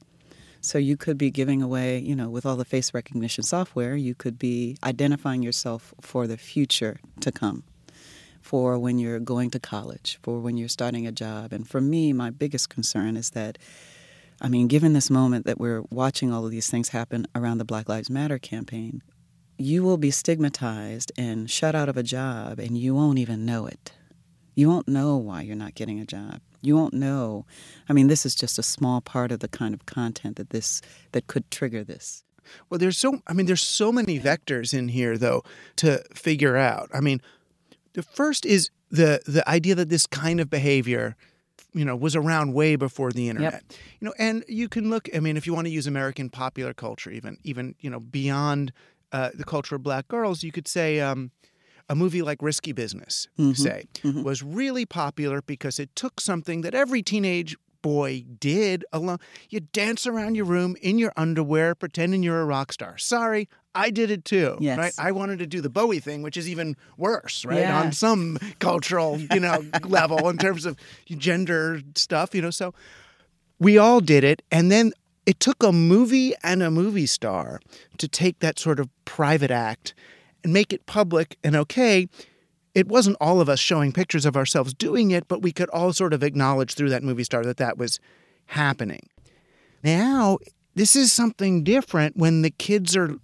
So 0.61 0.79
you 0.79 0.97
could 0.97 1.17
be 1.17 1.31
giving 1.31 1.63
away, 1.63 1.99
you 1.99 2.15
know, 2.15 2.29
with 2.29 2.45
all 2.45 2.57
the 2.57 2.67
face 2.67 2.93
recognition 2.93 3.43
software, 3.43 3.97
you 3.97 4.15
could 4.15 4.39
be 4.39 4.77
identifying 4.85 5.43
yourself 5.43 5.95
for 6.03 6.27
the 6.27 6.37
future 6.37 7.01
to 7.21 7.33
come, 7.33 7.65
for 8.41 8.79
when 8.79 8.99
you're 8.99 9.21
going 9.21 9.51
to 9.51 9.61
college, 9.61 10.19
for 10.23 10.41
when 10.41 10.57
you're 10.57 10.69
starting 10.69 11.07
a 11.07 11.13
job. 11.13 11.53
And 11.53 11.69
for 11.69 11.81
me, 11.81 12.13
my 12.13 12.31
biggest 12.31 12.69
concern 12.69 13.17
is 13.17 13.31
that, 13.31 13.59
I 14.41 14.49
mean, 14.49 14.69
given 14.69 14.93
this 14.93 15.11
moment 15.11 15.47
that 15.47 15.61
we're 15.61 15.83
watching 15.91 16.33
all 16.33 16.45
of 16.45 16.51
these 16.51 16.71
things 16.71 16.91
happen 16.91 17.27
around 17.35 17.59
the 17.59 17.65
Black 17.65 17.89
Lives 17.89 18.11
Matter 18.11 18.39
campaign, 18.39 19.03
you 19.59 19.83
will 19.83 19.99
be 19.99 20.11
stigmatized 20.11 21.13
and 21.19 21.51
shut 21.51 21.75
out 21.75 21.89
of 21.89 21.97
a 21.97 22.03
job 22.03 22.59
and 22.59 22.79
you 22.79 22.95
won't 22.95 23.19
even 23.19 23.45
know 23.45 23.67
it. 23.67 23.93
You 24.55 24.69
won't 24.69 24.89
know 24.89 25.17
why 25.17 25.43
you're 25.43 25.55
not 25.57 25.75
getting 25.75 26.01
a 26.01 26.07
job. 26.07 26.41
You 26.63 26.77
won't 26.77 26.95
know. 26.95 27.47
I 27.89 27.93
mean, 27.93 28.09
this 28.09 28.27
is 28.27 28.35
just 28.35 28.59
a 28.59 28.63
small 28.63 29.01
part 29.01 29.33
of 29.33 29.41
the 29.41 29.49
kind 29.49 29.75
of 29.75 29.87
content 29.87 30.37
that 30.37 30.51
this 30.51 30.83
that 31.13 31.27
could 31.27 31.51
trigger 31.51 31.85
this. 31.85 32.25
Well, 32.69 32.79
there's 32.79 32.99
so 32.99 33.21
I 33.27 33.33
mean, 33.33 33.47
there's 33.47 33.63
so 33.63 33.93
many 33.93 34.19
vectors 34.19 34.75
in 34.75 34.89
here 34.89 35.17
though 35.17 35.45
to 35.77 36.03
figure 36.15 36.57
out. 36.57 36.91
I 36.93 37.01
mean, 37.01 37.21
the 37.93 38.03
first 38.03 38.45
is 38.45 38.71
the 38.91 39.21
the 39.27 39.49
idea 39.49 39.75
that 39.75 39.89
this 39.89 40.07
kind 40.07 40.41
of 40.41 40.51
behavior 40.51 41.17
you 41.73 41.85
know 41.85 41.95
was 41.95 42.17
around 42.17 42.53
way 42.53 42.77
before 42.77 43.13
the 43.13 43.29
internet 43.29 43.53
yep. 43.53 43.63
you 44.01 44.07
know 44.07 44.15
and 44.19 44.45
you 44.49 44.69
can 44.69 44.91
look 44.91 45.09
i 45.15 45.21
mean 45.21 45.37
if 45.37 45.47
you 45.47 45.55
want 45.55 45.67
to 45.67 45.71
use 45.71 45.87
american 45.87 46.29
popular 46.29 46.75
culture 46.75 47.11
even 47.11 47.37
even 47.45 47.75
you 47.81 47.91
know 47.91 48.01
beyond 48.01 48.73
uh, 49.13 49.31
the 49.35 49.45
culture 49.45 49.75
of 49.75 49.83
black 49.83 50.07
girls 50.09 50.43
you 50.43 50.53
could 50.53 50.69
say 50.69 51.01
um, 51.01 51.31
a 51.91 51.97
movie 51.97 52.23
like 52.23 52.41
Risky 52.41 52.71
Business, 52.71 53.27
mm-hmm. 53.37 53.53
say, 53.53 53.89
mm-hmm. 53.95 54.23
was 54.23 54.45
really 54.45 54.87
popular 54.87 55.43
because 55.43 55.81
it 55.81 55.95
took 55.97 56.21
something 56.21 56.61
that 56.61 56.73
every 56.73 57.03
teenage 57.03 57.57
boy 57.83 58.25
did 58.39 58.85
alone. 58.93 59.19
You 59.49 59.61
dance 59.61 60.07
around 60.07 60.37
your 60.37 60.45
room 60.45 60.77
in 60.81 60.99
your 60.99 61.13
underwear, 61.17 61.75
pretending 61.75 62.23
you're 62.23 62.41
a 62.41 62.45
rock 62.45 62.73
star. 62.73 62.97
Sorry, 62.97 63.49
I 63.75 63.91
did 63.91 64.11
it 64.11 64.25
too. 64.25 64.57
Yes. 64.61 64.79
Right? 64.79 64.93
I 64.99 65.13
wanted 65.13 65.39
to 65.41 65.47
do 65.47 65.61
the 65.61 65.71
Bowie 65.71 66.01
thing, 66.01 66.23
which 66.23 66.37
is 66.37 66.49
even 66.49 66.77
worse, 66.97 67.45
right? 67.45 67.61
Yeah. 67.61 67.81
On 67.81 67.93
some 67.93 68.39
cultural, 68.59 69.21
you 69.21 69.41
know, 69.41 69.65
level 69.85 70.29
in 70.29 70.39
terms 70.39 70.67
of 70.67 70.77
gender 71.07 71.81
stuff, 71.95 72.35
you 72.35 72.43
know. 72.43 72.51
So 72.51 72.75
we 73.59 73.79
all 73.79 74.01
did 74.01 74.25
it, 74.25 74.43
and 74.51 74.73
then 74.73 74.93
it 75.27 75.39
took 75.39 75.63
a 75.63 75.73
movie 75.73 76.35
and 76.43 76.63
a 76.63 76.71
movie 76.71 77.07
star 77.07 77.61
to 77.99 78.09
take 78.09 78.41
that 78.41 78.59
sort 78.59 78.81
of 78.81 78.89
private 79.05 79.51
act 79.51 79.95
and 80.43 80.53
make 80.53 80.73
it 80.73 80.87
public 80.87 81.37
and 81.45 81.55
okay, 81.55 82.09
it 82.75 82.89
wasn't 82.89 83.17
all 83.21 83.41
of 83.41 83.49
us 83.49 83.59
showing 83.59 83.93
pictures 83.93 84.25
of 84.25 84.37
ourselves 84.37 84.73
doing 84.75 85.11
it, 85.11 85.29
but 85.29 85.43
we 85.43 85.53
could 85.53 85.69
all 85.71 85.93
sort 85.93 86.13
of 86.13 86.23
acknowledge 86.23 86.75
through 86.75 86.91
that 86.91 87.03
movie 87.03 87.25
star 87.25 87.45
that 87.45 87.57
that 87.57 87.77
was 87.77 87.99
happening. 88.47 89.09
Now, 89.83 90.39
this 90.75 90.95
is 90.95 91.13
something 91.13 91.65
different 91.65 92.17
when 92.17 92.43
the 92.43 92.51
kids 92.51 92.97
are 92.97 93.17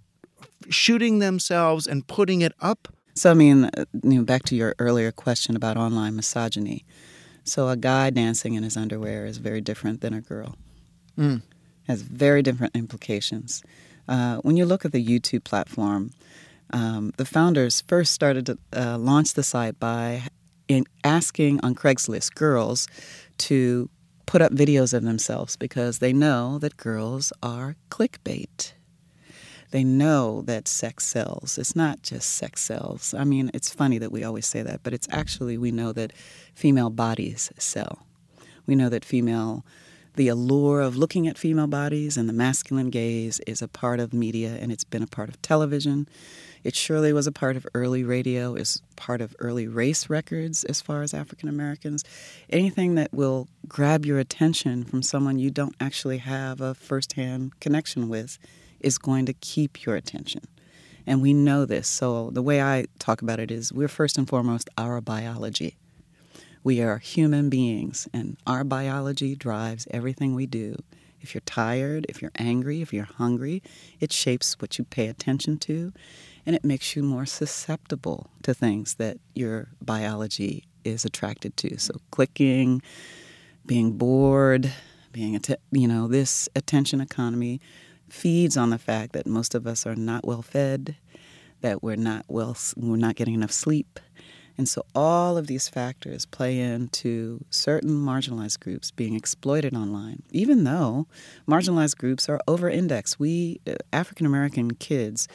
shooting 0.69 1.19
themselves 1.19 1.87
and 1.87 2.05
putting 2.07 2.41
it 2.41 2.53
up. 2.61 2.87
So, 3.15 3.31
I 3.31 3.33
mean, 3.33 3.65
uh, 3.65 3.85
you 4.03 4.19
know, 4.19 4.23
back 4.23 4.43
to 4.43 4.55
your 4.55 4.75
earlier 4.79 5.11
question 5.11 5.55
about 5.55 5.77
online 5.77 6.15
misogyny. 6.15 6.85
So, 7.43 7.69
a 7.69 7.77
guy 7.77 8.09
dancing 8.09 8.53
in 8.53 8.63
his 8.63 8.77
underwear 8.77 9.25
is 9.25 9.37
very 9.37 9.61
different 9.61 10.01
than 10.01 10.13
a 10.13 10.21
girl. 10.21 10.55
Mm. 11.17 11.41
Has 11.87 12.01
very 12.01 12.43
different 12.43 12.75
implications. 12.75 13.63
Uh, 14.07 14.37
when 14.37 14.57
you 14.57 14.65
look 14.65 14.85
at 14.85 14.91
the 14.91 15.03
YouTube 15.03 15.43
platform, 15.43 16.11
um, 16.71 17.13
the 17.17 17.25
founders 17.25 17.81
first 17.87 18.13
started 18.13 18.45
to 18.47 18.57
uh, 18.75 18.97
launch 18.97 19.33
the 19.33 19.43
site 19.43 19.79
by 19.79 20.23
asking 21.03 21.59
on 21.63 21.73
Craigslist 21.75 22.35
girls 22.35 22.87
to 23.37 23.89
put 24.25 24.41
up 24.41 24.51
videos 24.51 24.93
of 24.93 25.03
themselves 25.03 25.55
because 25.55 25.99
they 25.99 26.11
know 26.13 26.59
that 26.59 26.77
girls 26.77 27.31
are 27.41 27.75
clickbait. 27.89 28.73
They 29.71 29.83
know 29.83 30.41
that 30.43 30.67
sex 30.67 31.05
sells. 31.05 31.57
It's 31.57 31.75
not 31.75 32.01
just 32.01 32.29
sex 32.29 32.61
sells. 32.61 33.13
I 33.13 33.23
mean, 33.23 33.51
it's 33.53 33.73
funny 33.73 33.97
that 33.97 34.11
we 34.11 34.23
always 34.23 34.45
say 34.45 34.61
that, 34.61 34.81
but 34.83 34.93
it's 34.93 35.07
actually, 35.11 35.57
we 35.57 35.71
know 35.71 35.91
that 35.93 36.13
female 36.55 36.89
bodies 36.89 37.51
sell. 37.57 38.05
We 38.65 38.75
know 38.75 38.89
that 38.89 39.05
female 39.05 39.65
the 40.17 40.27
allure 40.29 40.81
of 40.81 40.97
looking 40.97 41.27
at 41.27 41.37
female 41.37 41.67
bodies 41.67 42.17
and 42.17 42.27
the 42.27 42.33
masculine 42.33 42.89
gaze 42.89 43.39
is 43.45 43.61
a 43.61 43.67
part 43.67 43.99
of 43.99 44.13
media 44.13 44.57
and 44.59 44.71
it's 44.71 44.83
been 44.83 45.03
a 45.03 45.07
part 45.07 45.29
of 45.29 45.39
television. 45.43 46.09
It 46.63 46.75
surely 46.75 47.13
was 47.13 47.27
a 47.27 47.31
part 47.31 47.55
of 47.55 47.67
early 47.75 48.03
radio, 48.03 48.55
is 48.55 48.81
part 48.95 49.21
of 49.21 49.35
early 49.37 49.67
race 49.67 50.09
records 50.09 50.63
as 50.63 50.81
far 50.81 51.03
as 51.03 51.13
African 51.13 51.47
Americans. 51.47 52.03
Anything 52.49 52.95
that 52.95 53.13
will 53.13 53.47
grab 53.67 54.07
your 54.07 54.17
attention 54.17 54.83
from 54.83 55.03
someone 55.03 55.37
you 55.37 55.51
don't 55.51 55.75
actually 55.79 56.17
have 56.17 56.61
a 56.61 56.73
firsthand 56.73 57.59
connection 57.59 58.09
with 58.09 58.39
is 58.79 58.97
going 58.97 59.25
to 59.25 59.33
keep 59.33 59.85
your 59.85 59.95
attention. 59.95 60.41
And 61.05 61.21
we 61.21 61.33
know 61.33 61.65
this. 61.65 61.87
So 61.87 62.31
the 62.31 62.41
way 62.41 62.61
I 62.61 62.85
talk 62.99 63.21
about 63.21 63.39
it 63.39 63.51
is 63.51 63.71
we're 63.71 63.87
first 63.87 64.17
and 64.17 64.27
foremost 64.27 64.69
our 64.77 64.99
biology. 65.01 65.77
We 66.63 66.81
are 66.81 66.97
human 66.97 67.49
beings, 67.49 68.09
and 68.13 68.35
our 68.45 68.65
biology 68.65 69.35
drives 69.35 69.87
everything 69.91 70.35
we 70.35 70.47
do. 70.47 70.75
If 71.21 71.33
you're 71.33 71.41
tired, 71.41 72.05
if 72.09 72.21
you're 72.21 72.31
angry, 72.37 72.81
if 72.81 72.93
you're 72.93 73.05
hungry, 73.05 73.63
it 73.99 74.11
shapes 74.11 74.55
what 74.59 74.77
you 74.77 74.83
pay 74.83 75.07
attention 75.07 75.57
to 75.59 75.93
and 76.47 76.55
it 76.55 76.63
makes 76.63 76.95
you 76.95 77.03
more 77.03 77.25
susceptible 77.25 78.31
to 78.41 78.53
things 78.53 78.95
that 78.95 79.17
your 79.35 79.67
biology 79.81 80.63
is 80.85 81.03
attracted 81.03 81.57
to. 81.57 81.77
So 81.77 81.95
clicking, 82.09 82.81
being 83.65 83.97
bored, 83.97 84.71
being 85.11 85.37
you 85.71 85.87
know, 85.89 86.07
this 86.07 86.47
attention 86.55 87.01
economy 87.01 87.59
feeds 88.09 88.57
on 88.57 88.69
the 88.69 88.77
fact 88.77 89.13
that 89.13 89.27
most 89.27 89.55
of 89.55 89.67
us 89.67 89.85
are 89.85 89.95
not 89.95 90.25
well 90.25 90.41
fed, 90.41 90.95
that 91.61 91.81
we're 91.83 91.95
not 91.95 92.25
well 92.27 92.55
we're 92.75 92.97
not 92.97 93.15
getting 93.15 93.33
enough 93.33 93.51
sleep. 93.51 93.99
And 94.57 94.67
so 94.67 94.83
all 94.95 95.37
of 95.37 95.45
these 95.45 95.69
factors 95.69 96.25
play 96.25 96.59
into 96.59 97.45
certain 97.51 97.91
marginalized 97.91 98.59
groups 98.59 98.89
being 98.89 99.13
exploited 99.13 99.75
online, 99.75 100.23
even 100.31 100.63
though 100.63 101.07
marginalized 101.47 101.97
groups 101.97 102.27
are 102.27 102.39
over 102.47 102.67
indexed. 102.67 103.19
We, 103.19 103.61
uh, 103.67 103.75
African 103.93 104.25
American 104.25 104.71
kids, 104.71 105.27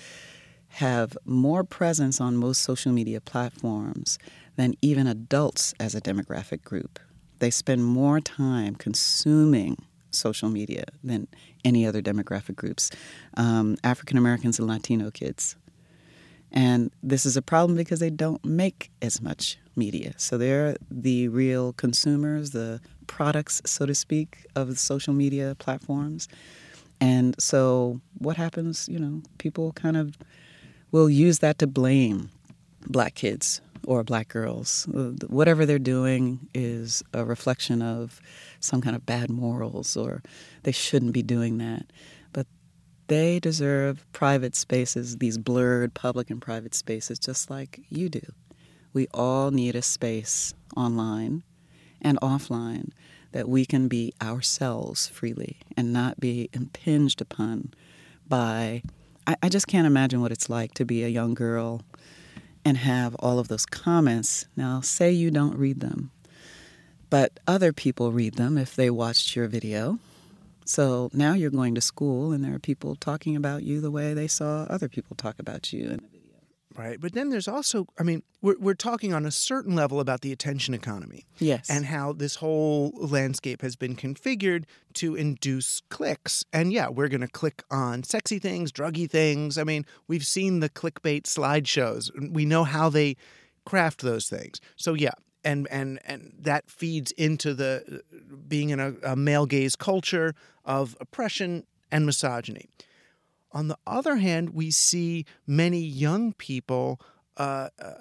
have 0.69 1.17
more 1.25 1.63
presence 1.63 2.21
on 2.21 2.37
most 2.37 2.63
social 2.63 2.93
media 2.93 3.21
platforms 3.21 4.19
than 4.57 4.75
even 4.83 5.07
adults 5.07 5.73
as 5.79 5.95
a 5.95 6.01
demographic 6.01 6.65
group. 6.65 6.99
They 7.39 7.51
spend 7.51 7.85
more 7.85 8.21
time 8.21 8.75
consuming 8.75 9.77
social 10.11 10.49
media 10.49 10.85
than 11.05 11.29
any 11.65 11.87
other 11.87 12.03
demographic 12.03 12.57
groups, 12.57 12.91
um, 13.37 13.77
African 13.85 14.19
Americans 14.19 14.59
and 14.59 14.69
Latino 14.69 15.11
kids. 15.11 15.57
And 16.51 16.91
this 17.03 17.25
is 17.25 17.37
a 17.37 17.43
problem 17.43 17.77
because 17.77 18.01
they 18.01 18.11
don't 18.11 18.45
make 18.45 18.91
as 19.01 19.23
much 19.23 19.59
media. 19.75 20.13
So 20.19 20.37
they're 20.37 20.77
the 20.91 21.29
real 21.29 21.73
consumers, 21.73 22.51
the 22.51 22.81
products, 23.07 23.63
so 23.65 23.87
to 23.87 23.95
speak, 23.95 24.47
of 24.55 24.69
the 24.69 24.77
social 24.77 25.15
media 25.15 25.57
platforms. 25.59 26.29
And 27.01 27.35
so 27.41 28.01
what 28.19 28.37
happens, 28.37 28.89
you 28.89 28.99
know, 28.99 29.23
people 29.39 29.73
kind 29.73 29.97
of 29.97 30.17
will 30.91 31.09
use 31.09 31.39
that 31.39 31.59
to 31.59 31.67
blame 31.67 32.31
black 32.87 33.15
kids 33.15 33.63
or 33.87 34.03
black 34.05 34.29
girls. 34.29 34.89
Uh, 34.89 35.13
whatever 35.29 35.67
they're 35.67 35.79
doing 35.79 36.49
is 36.55 37.03
a 37.13 37.25
reflection 37.25 37.83
of 37.83 38.21
some 38.61 38.81
kind 38.81 38.97
of 38.97 39.07
bad 39.07 39.31
morals, 39.31 39.97
or 39.97 40.23
they 40.63 40.73
shouldn't 40.73 41.13
be 41.13 41.23
doing 41.23 41.59
that. 41.59 41.87
But 42.33 42.47
they 43.09 43.41
deserve 43.41 44.07
private 44.13 44.55
spaces, 44.55 45.19
these 45.19 45.39
blurred 45.39 45.95
public 45.95 46.31
and 46.31 46.41
private 46.41 46.75
spaces, 46.75 47.19
just 47.19 47.51
like 47.51 47.81
you 47.89 48.09
do. 48.09 48.33
We 48.93 49.07
all 49.15 49.51
need 49.51 49.75
a 49.75 49.83
space 49.83 50.55
online 50.77 51.43
and 52.01 52.19
offline 52.21 52.91
that 53.33 53.49
we 53.49 53.65
can 53.65 53.89
be 53.89 54.13
ourselves 54.21 55.09
freely 55.09 55.61
and 55.77 55.93
not 55.93 56.21
be 56.21 56.51
impinged 56.53 57.21
upon 57.21 57.73
by 58.29 58.83
I, 59.27 59.37
I 59.43 59.49
just 59.49 59.67
can't 59.67 59.87
imagine 59.87 60.21
what 60.21 60.33
it's 60.33 60.51
like 60.51 60.75
to 60.75 60.85
be 60.85 61.05
a 61.05 61.09
young 61.09 61.35
girl 61.35 61.83
and 62.65 62.77
have 62.79 63.15
all 63.17 63.39
of 63.39 63.49
those 63.49 63.67
comments. 63.67 64.47
Now, 64.57 64.81
say 64.81 65.11
you 65.11 65.31
don't 65.31 65.57
read 65.57 65.81
them, 65.81 66.11
but 67.11 67.41
other 67.47 67.73
people 67.73 68.13
read 68.13 68.35
them 68.35 68.57
if 68.57 68.75
they 68.77 68.91
watched 68.91 69.35
your 69.35 69.49
video. 69.49 69.99
So 70.65 71.11
now 71.13 71.35
you're 71.35 71.51
going 71.51 71.75
to 71.75 71.81
school 71.81 72.33
and 72.33 72.45
there 72.45 72.55
are 72.55 72.61
people 72.61 72.95
talking 72.95 73.37
about 73.37 73.63
you 73.65 73.81
the 73.81 73.91
way 73.91 74.15
they 74.15 74.29
saw 74.29 74.63
other 74.65 74.89
people 74.89 75.17
talk 75.17 75.39
about 75.39 75.73
you. 75.73 75.99
Right. 76.77 77.01
But 77.01 77.13
then 77.13 77.31
there's 77.31 77.49
also, 77.49 77.87
I 77.99 78.03
mean, 78.03 78.23
we're, 78.41 78.59
we're 78.59 78.75
talking 78.75 79.13
on 79.13 79.27
a 79.27 79.31
certain 79.31 79.75
level 79.75 80.01
about 80.01 80.23
the 80.23 80.33
attention 80.33 80.75
economy. 80.75 81.27
Yes. 81.39 81.69
And 81.69 81.87
how 81.87 82.13
this 82.13 82.37
whole 82.37 82.93
landscape 82.95 83.63
has 83.63 83.77
been 83.77 83.97
configured 83.97 84.65
to 84.95 85.15
induce 85.15 85.83
clicks. 85.89 86.45
And 86.53 86.73
yeah, 86.73 86.89
we're 86.89 87.09
going 87.09 87.21
to 87.21 87.29
click 87.29 87.63
on 87.71 88.03
sexy 88.03 88.39
things, 88.39 88.73
druggy 88.73 89.11
things. 89.11 89.59
I 89.59 89.65
mean, 89.65 89.85
we've 90.09 90.27
seen 90.27 90.61
the 90.61 90.69
clickbait 90.69 91.23
slideshows, 91.23 92.11
we 92.33 92.45
know 92.45 92.65
how 92.65 92.89
they 92.89 93.17
craft 93.65 94.01
those 94.01 94.29
things. 94.29 94.61
So 94.77 94.95
yeah. 94.95 95.13
And, 95.45 95.67
and 95.73 95.99
and 96.05 96.33
that 96.39 96.71
feeds 96.71 97.11
into 97.11 97.53
the 97.53 98.03
uh, 98.15 98.17
being 98.47 98.71
in 98.71 98.79
a, 98.79 98.95
a 99.03 99.17
male 99.17 99.45
gaze 99.45 99.75
culture 99.75 100.37
of 100.65 100.97
oppression 101.01 101.67
and 101.91 102.07
misogyny. 102.07 102.69
On 103.53 103.69
the 103.69 103.79
other 103.87 104.17
hand, 104.17 104.51
we 104.51 104.71
see 104.71 105.27
many 105.47 105.81
young 105.81 106.33
people 106.33 107.01
uh, 107.37 107.69
uh, 107.81 107.93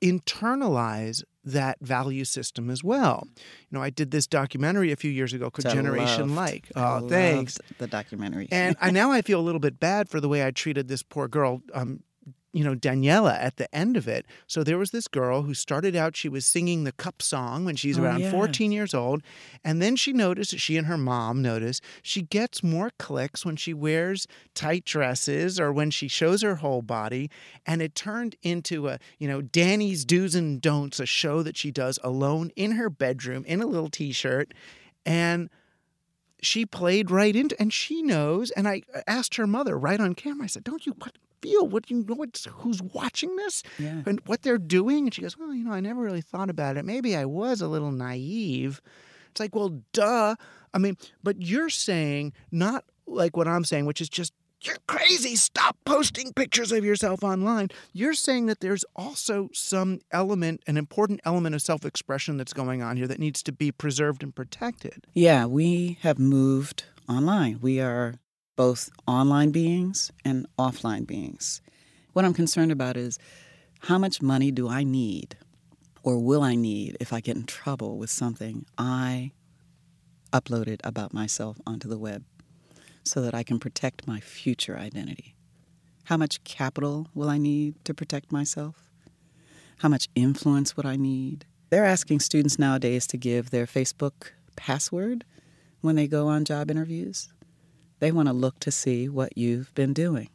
internalize 0.00 1.24
that 1.44 1.78
value 1.80 2.24
system 2.24 2.70
as 2.70 2.82
well. 2.82 3.26
You 3.36 3.78
know, 3.78 3.82
I 3.82 3.90
did 3.90 4.10
this 4.10 4.26
documentary 4.26 4.92
a 4.92 4.96
few 4.96 5.10
years 5.10 5.32
ago 5.32 5.50
called 5.50 5.66
I 5.66 5.74
Generation 5.74 6.34
loved. 6.34 6.36
Like. 6.36 6.68
Oh, 6.76 7.08
thanks. 7.08 7.58
The 7.78 7.86
documentary. 7.86 8.48
And 8.50 8.76
I 8.80 8.90
now 8.90 9.10
I 9.10 9.22
feel 9.22 9.40
a 9.40 9.42
little 9.42 9.60
bit 9.60 9.78
bad 9.78 10.08
for 10.08 10.20
the 10.20 10.28
way 10.28 10.46
I 10.46 10.50
treated 10.50 10.88
this 10.88 11.02
poor 11.02 11.28
girl. 11.28 11.62
Um, 11.74 12.02
you 12.54 12.62
know, 12.62 12.76
Daniela 12.76 13.36
at 13.36 13.56
the 13.56 13.72
end 13.74 13.96
of 13.96 14.06
it. 14.06 14.24
So 14.46 14.62
there 14.62 14.78
was 14.78 14.92
this 14.92 15.08
girl 15.08 15.42
who 15.42 15.54
started 15.54 15.96
out, 15.96 16.16
she 16.16 16.28
was 16.28 16.46
singing 16.46 16.84
the 16.84 16.92
cup 16.92 17.20
song 17.20 17.64
when 17.64 17.74
she's 17.74 17.98
Oh, 17.98 18.04
around 18.04 18.20
yeah. 18.20 18.30
14 18.30 18.70
years 18.70 18.94
old. 18.94 19.22
And 19.64 19.82
then 19.82 19.96
she 19.96 20.12
noticed, 20.12 20.56
she 20.58 20.76
and 20.76 20.86
her 20.86 20.96
mom 20.96 21.42
noticed, 21.42 21.82
she 22.00 22.22
gets 22.22 22.62
more 22.62 22.92
clicks 22.96 23.44
when 23.44 23.56
she 23.56 23.74
wears 23.74 24.28
tight 24.54 24.84
dresses 24.84 25.58
or 25.58 25.72
when 25.72 25.90
she 25.90 26.06
shows 26.06 26.42
her 26.42 26.56
whole 26.56 26.80
body. 26.80 27.28
And 27.66 27.82
it 27.82 27.96
turned 27.96 28.36
into 28.42 28.86
a, 28.88 29.00
you 29.18 29.26
know, 29.26 29.42
Danny's 29.42 30.04
Do's 30.04 30.36
and 30.36 30.60
Don'ts, 30.60 31.00
a 31.00 31.06
show 31.06 31.42
that 31.42 31.56
she 31.56 31.72
does 31.72 31.98
alone 32.04 32.52
in 32.54 32.72
her 32.72 32.88
bedroom 32.88 33.44
in 33.46 33.62
a 33.62 33.66
little 33.66 33.90
t 33.90 34.12
shirt. 34.12 34.54
And 35.04 35.50
she 36.40 36.64
played 36.64 37.10
right 37.10 37.34
into 37.34 37.56
and 37.60 37.72
she 37.72 38.02
knows 38.02 38.50
and 38.50 38.68
i 38.68 38.82
uh, 38.94 39.00
asked 39.06 39.36
her 39.36 39.46
mother 39.46 39.78
right 39.78 39.98
on 39.98 40.14
camera 40.14 40.44
i 40.44 40.46
said 40.46 40.62
don't 40.62 40.84
you 40.84 40.94
what, 40.98 41.16
what 41.44 41.90
you 41.90 42.04
know 42.08 42.14
what's, 42.14 42.44
who's 42.46 42.82
watching 42.82 43.36
this 43.36 43.62
Yeah. 43.78 44.02
and 44.06 44.20
what 44.26 44.42
they're 44.42 44.58
doing. 44.58 45.04
And 45.06 45.14
she 45.14 45.22
goes 45.22 45.36
well 45.38 45.54
you 45.54 45.64
know 45.64 45.72
i 45.72 45.80
never 45.80 46.00
really 46.02 46.20
thought 46.22 46.50
about 46.50 46.76
it. 46.76 46.84
Maybe 46.84 47.16
i 47.16 47.24
was 47.24 47.60
a 47.60 47.68
little 47.68 47.92
naive. 47.92 48.80
It's 49.30 49.40
like 49.40 49.54
well 49.54 49.82
duh. 49.92 50.36
I 50.72 50.78
mean 50.78 50.96
but 51.22 51.40
you're 51.42 51.70
saying 51.70 52.32
not 52.50 52.84
like 53.06 53.36
what 53.36 53.46
i'm 53.48 53.64
saying 53.64 53.84
which 53.86 54.00
is 54.00 54.08
just 54.08 54.32
you're 54.62 54.76
crazy. 54.86 55.36
Stop 55.36 55.76
posting 55.84 56.32
pictures 56.32 56.72
of 56.72 56.86
yourself 56.86 57.22
online. 57.22 57.68
You're 57.92 58.14
saying 58.14 58.46
that 58.46 58.60
there's 58.60 58.82
also 58.96 59.50
some 59.52 60.00
element 60.10 60.62
an 60.66 60.78
important 60.78 61.20
element 61.26 61.54
of 61.54 61.60
self-expression 61.60 62.38
that's 62.38 62.54
going 62.54 62.80
on 62.82 62.96
here 62.96 63.06
that 63.06 63.18
needs 63.18 63.42
to 63.42 63.52
be 63.52 63.70
preserved 63.70 64.22
and 64.22 64.34
protected. 64.34 65.06
Yeah, 65.12 65.44
we 65.44 65.98
have 66.00 66.18
moved 66.18 66.84
online. 67.06 67.58
We 67.60 67.78
are 67.78 68.14
both 68.56 68.90
online 69.06 69.50
beings 69.50 70.10
and 70.24 70.46
offline 70.58 71.06
beings. 71.06 71.60
What 72.12 72.24
I'm 72.24 72.34
concerned 72.34 72.72
about 72.72 72.96
is 72.96 73.18
how 73.80 73.98
much 73.98 74.22
money 74.22 74.50
do 74.50 74.68
I 74.68 74.84
need 74.84 75.36
or 76.02 76.18
will 76.18 76.42
I 76.42 76.54
need 76.54 76.96
if 77.00 77.12
I 77.12 77.20
get 77.20 77.36
in 77.36 77.44
trouble 77.44 77.98
with 77.98 78.10
something 78.10 78.64
I 78.78 79.32
uploaded 80.32 80.80
about 80.84 81.12
myself 81.12 81.60
onto 81.66 81.88
the 81.88 81.98
web 81.98 82.24
so 83.02 83.20
that 83.20 83.34
I 83.34 83.42
can 83.42 83.58
protect 83.58 84.06
my 84.06 84.20
future 84.20 84.78
identity? 84.78 85.34
How 86.04 86.16
much 86.16 86.44
capital 86.44 87.08
will 87.14 87.30
I 87.30 87.38
need 87.38 87.84
to 87.84 87.94
protect 87.94 88.30
myself? 88.30 88.90
How 89.78 89.88
much 89.88 90.08
influence 90.14 90.76
would 90.76 90.86
I 90.86 90.96
need? 90.96 91.46
They're 91.70 91.84
asking 91.84 92.20
students 92.20 92.58
nowadays 92.58 93.06
to 93.08 93.16
give 93.16 93.50
their 93.50 93.66
Facebook 93.66 94.30
password 94.54 95.24
when 95.80 95.96
they 95.96 96.06
go 96.06 96.28
on 96.28 96.44
job 96.44 96.70
interviews. 96.70 97.33
They 98.00 98.12
want 98.12 98.28
to 98.28 98.32
look 98.34 98.60
to 98.60 98.70
see 98.70 99.08
what 99.08 99.36
you've 99.36 99.74
been 99.74 99.92
doing. 99.92 100.28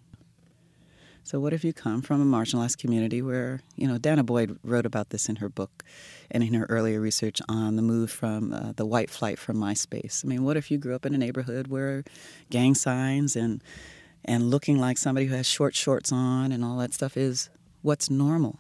So, 1.30 1.40
what 1.40 1.54
if 1.54 1.64
you 1.64 1.74
come 1.74 2.02
from 2.02 2.22
a 2.22 2.38
marginalized 2.38 2.80
community 2.80 3.22
where, 3.22 3.62
you 3.76 3.88
know, 3.88 4.00
danah 4.00 4.26
boyd 4.26 4.58
wrote 4.64 4.88
about 4.88 5.12
this 5.12 5.30
in 5.30 5.36
her 5.36 5.48
book 5.48 5.84
and 6.32 6.42
in 6.42 6.56
her 6.56 6.66
earlier 6.70 7.00
research 7.00 7.40
on 7.48 7.76
the 7.76 7.84
move 7.84 8.10
from 8.10 8.52
uh, 8.52 8.72
the 8.72 8.86
white 8.86 9.12
flight 9.12 9.38
from 9.38 9.58
MySpace? 9.58 10.26
I 10.26 10.28
mean, 10.28 10.44
what 10.44 10.58
if 10.58 10.72
you 10.72 10.80
grew 10.80 10.96
up 10.96 11.06
in 11.06 11.14
a 11.14 11.20
neighborhood 11.20 11.68
where 11.68 12.04
gang 12.50 12.74
signs 12.74 13.36
and 13.36 13.64
and 14.26 14.50
looking 14.50 14.80
like 14.80 14.98
somebody 14.98 15.28
who 15.28 15.36
has 15.36 15.46
short 15.46 15.76
shorts 15.76 16.12
on 16.12 16.52
and 16.52 16.66
all 16.66 16.78
that 16.78 16.96
stuff 16.96 17.16
is 17.16 17.52
what's 17.84 18.10
normal? 18.10 18.58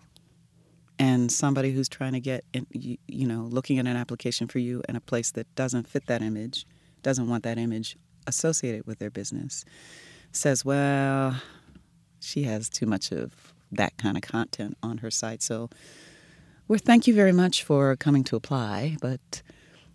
And 1.00 1.32
somebody 1.32 1.72
who's 1.72 1.90
trying 1.90 2.14
to 2.14 2.20
get, 2.20 2.44
in, 2.54 2.68
you, 2.72 2.98
you 3.08 3.26
know, 3.26 3.48
looking 3.50 3.80
at 3.80 3.88
an 3.88 3.98
application 3.98 4.48
for 4.48 4.60
you 4.60 4.84
in 4.88 4.96
a 4.96 5.02
place 5.02 5.32
that 5.32 5.48
doesn't 5.56 5.88
fit 5.88 6.06
that 6.06 6.22
image, 6.22 6.68
doesn't 7.02 7.28
want 7.28 7.44
that 7.46 7.58
image 7.58 7.98
associated 8.30 8.86
with 8.88 9.00
their 9.00 9.10
business, 9.10 9.65
says, 10.32 10.63
well, 10.63 11.36
she 12.20 12.44
has 12.44 12.70
too 12.70 12.86
much 12.86 13.12
of 13.12 13.54
that 13.72 13.98
kind 13.98 14.15
of 14.15 14.24
content 14.24 14.78
on 14.82 15.00
her 15.00 15.12
site. 15.12 15.42
So, 15.42 15.70
we're 16.68 16.78
thank 16.78 17.08
you 17.08 17.15
very 17.15 17.32
much 17.32 17.63
for 17.63 17.96
coming 17.96 18.24
to 18.26 18.36
apply, 18.36 18.98
but 19.02 19.42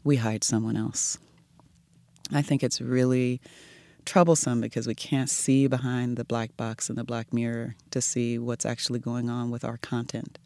we 0.03 0.17
hired 0.17 0.43
someone 0.43 0.77
else. 0.77 1.19
I 2.33 2.43
think 2.43 2.65
it's 2.65 2.81
really 2.81 3.41
troublesome 4.05 4.61
because 4.61 4.87
we 4.87 4.95
can't 4.95 5.31
see 5.31 5.67
behind 5.67 6.17
the 6.17 6.25
black 6.25 6.57
box 6.57 6.89
and 6.89 6.99
the 6.99 7.05
black 7.05 7.33
mirror 7.33 7.77
to 7.91 8.01
see 8.01 8.39
what's 8.39 8.67
actually 8.67 8.99
going 8.99 9.31
on 9.31 9.51
with 9.51 9.65
our 9.65 9.77
content, 9.79 10.39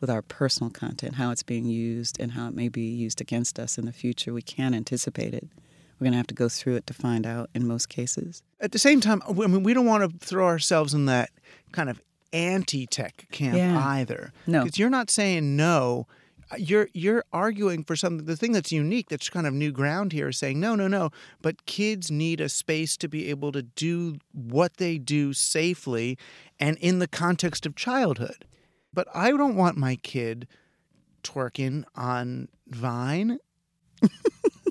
with 0.00 0.08
our 0.08 0.22
personal 0.22 0.70
content, 0.70 1.16
how 1.16 1.30
it's 1.30 1.42
being 1.42 1.66
used, 1.66 2.18
and 2.18 2.32
how 2.32 2.48
it 2.48 2.54
may 2.54 2.68
be 2.68 2.88
used 2.90 3.20
against 3.20 3.58
us 3.58 3.78
in 3.78 3.84
the 3.84 3.92
future. 3.92 4.32
We 4.32 4.42
can't 4.42 4.74
anticipate 4.74 5.34
it. 5.34 5.48
We're 6.02 6.06
going 6.06 6.14
to 6.14 6.18
have 6.18 6.26
to 6.26 6.34
go 6.34 6.48
through 6.48 6.74
it 6.74 6.86
to 6.88 6.94
find 6.94 7.24
out 7.24 7.48
in 7.54 7.64
most 7.64 7.88
cases. 7.88 8.42
At 8.60 8.72
the 8.72 8.78
same 8.80 9.00
time, 9.00 9.22
I 9.28 9.32
mean, 9.46 9.62
we 9.62 9.72
don't 9.72 9.86
want 9.86 10.02
to 10.10 10.26
throw 10.26 10.46
ourselves 10.46 10.94
in 10.94 11.06
that 11.06 11.30
kind 11.70 11.88
of 11.88 12.02
anti-tech 12.32 13.26
camp 13.30 13.56
Yeah. 13.56 13.78
either. 13.78 14.32
No. 14.48 14.64
because 14.64 14.80
you're 14.80 14.90
not 14.90 15.10
saying 15.10 15.54
no. 15.54 16.08
Uh, 16.50 16.56
you're 16.56 16.88
you're 16.92 17.22
arguing 17.32 17.84
for 17.84 17.94
something. 17.94 18.26
The 18.26 18.34
thing 18.36 18.50
that's 18.50 18.72
unique, 18.72 19.10
that's 19.10 19.30
kind 19.30 19.46
of 19.46 19.54
new 19.54 19.70
ground 19.70 20.12
here, 20.12 20.30
is 20.30 20.38
saying 20.38 20.58
no, 20.58 20.74
no, 20.74 20.88
no. 20.88 21.10
But 21.40 21.66
kids 21.66 22.10
need 22.10 22.40
a 22.40 22.48
space 22.48 22.96
to 22.96 23.06
be 23.06 23.30
able 23.30 23.52
to 23.52 23.62
do 23.62 24.16
what 24.32 24.78
they 24.78 24.98
do 24.98 25.32
safely, 25.32 26.18
and 26.58 26.76
in 26.78 26.98
the 26.98 27.06
context 27.06 27.64
of 27.64 27.76
childhood. 27.76 28.44
But 28.92 29.06
I 29.14 29.30
don't 29.30 29.54
want 29.54 29.76
my 29.76 29.94
kid 29.94 30.48
twerking 31.22 31.84
on 31.94 32.48
Vine. 32.66 33.38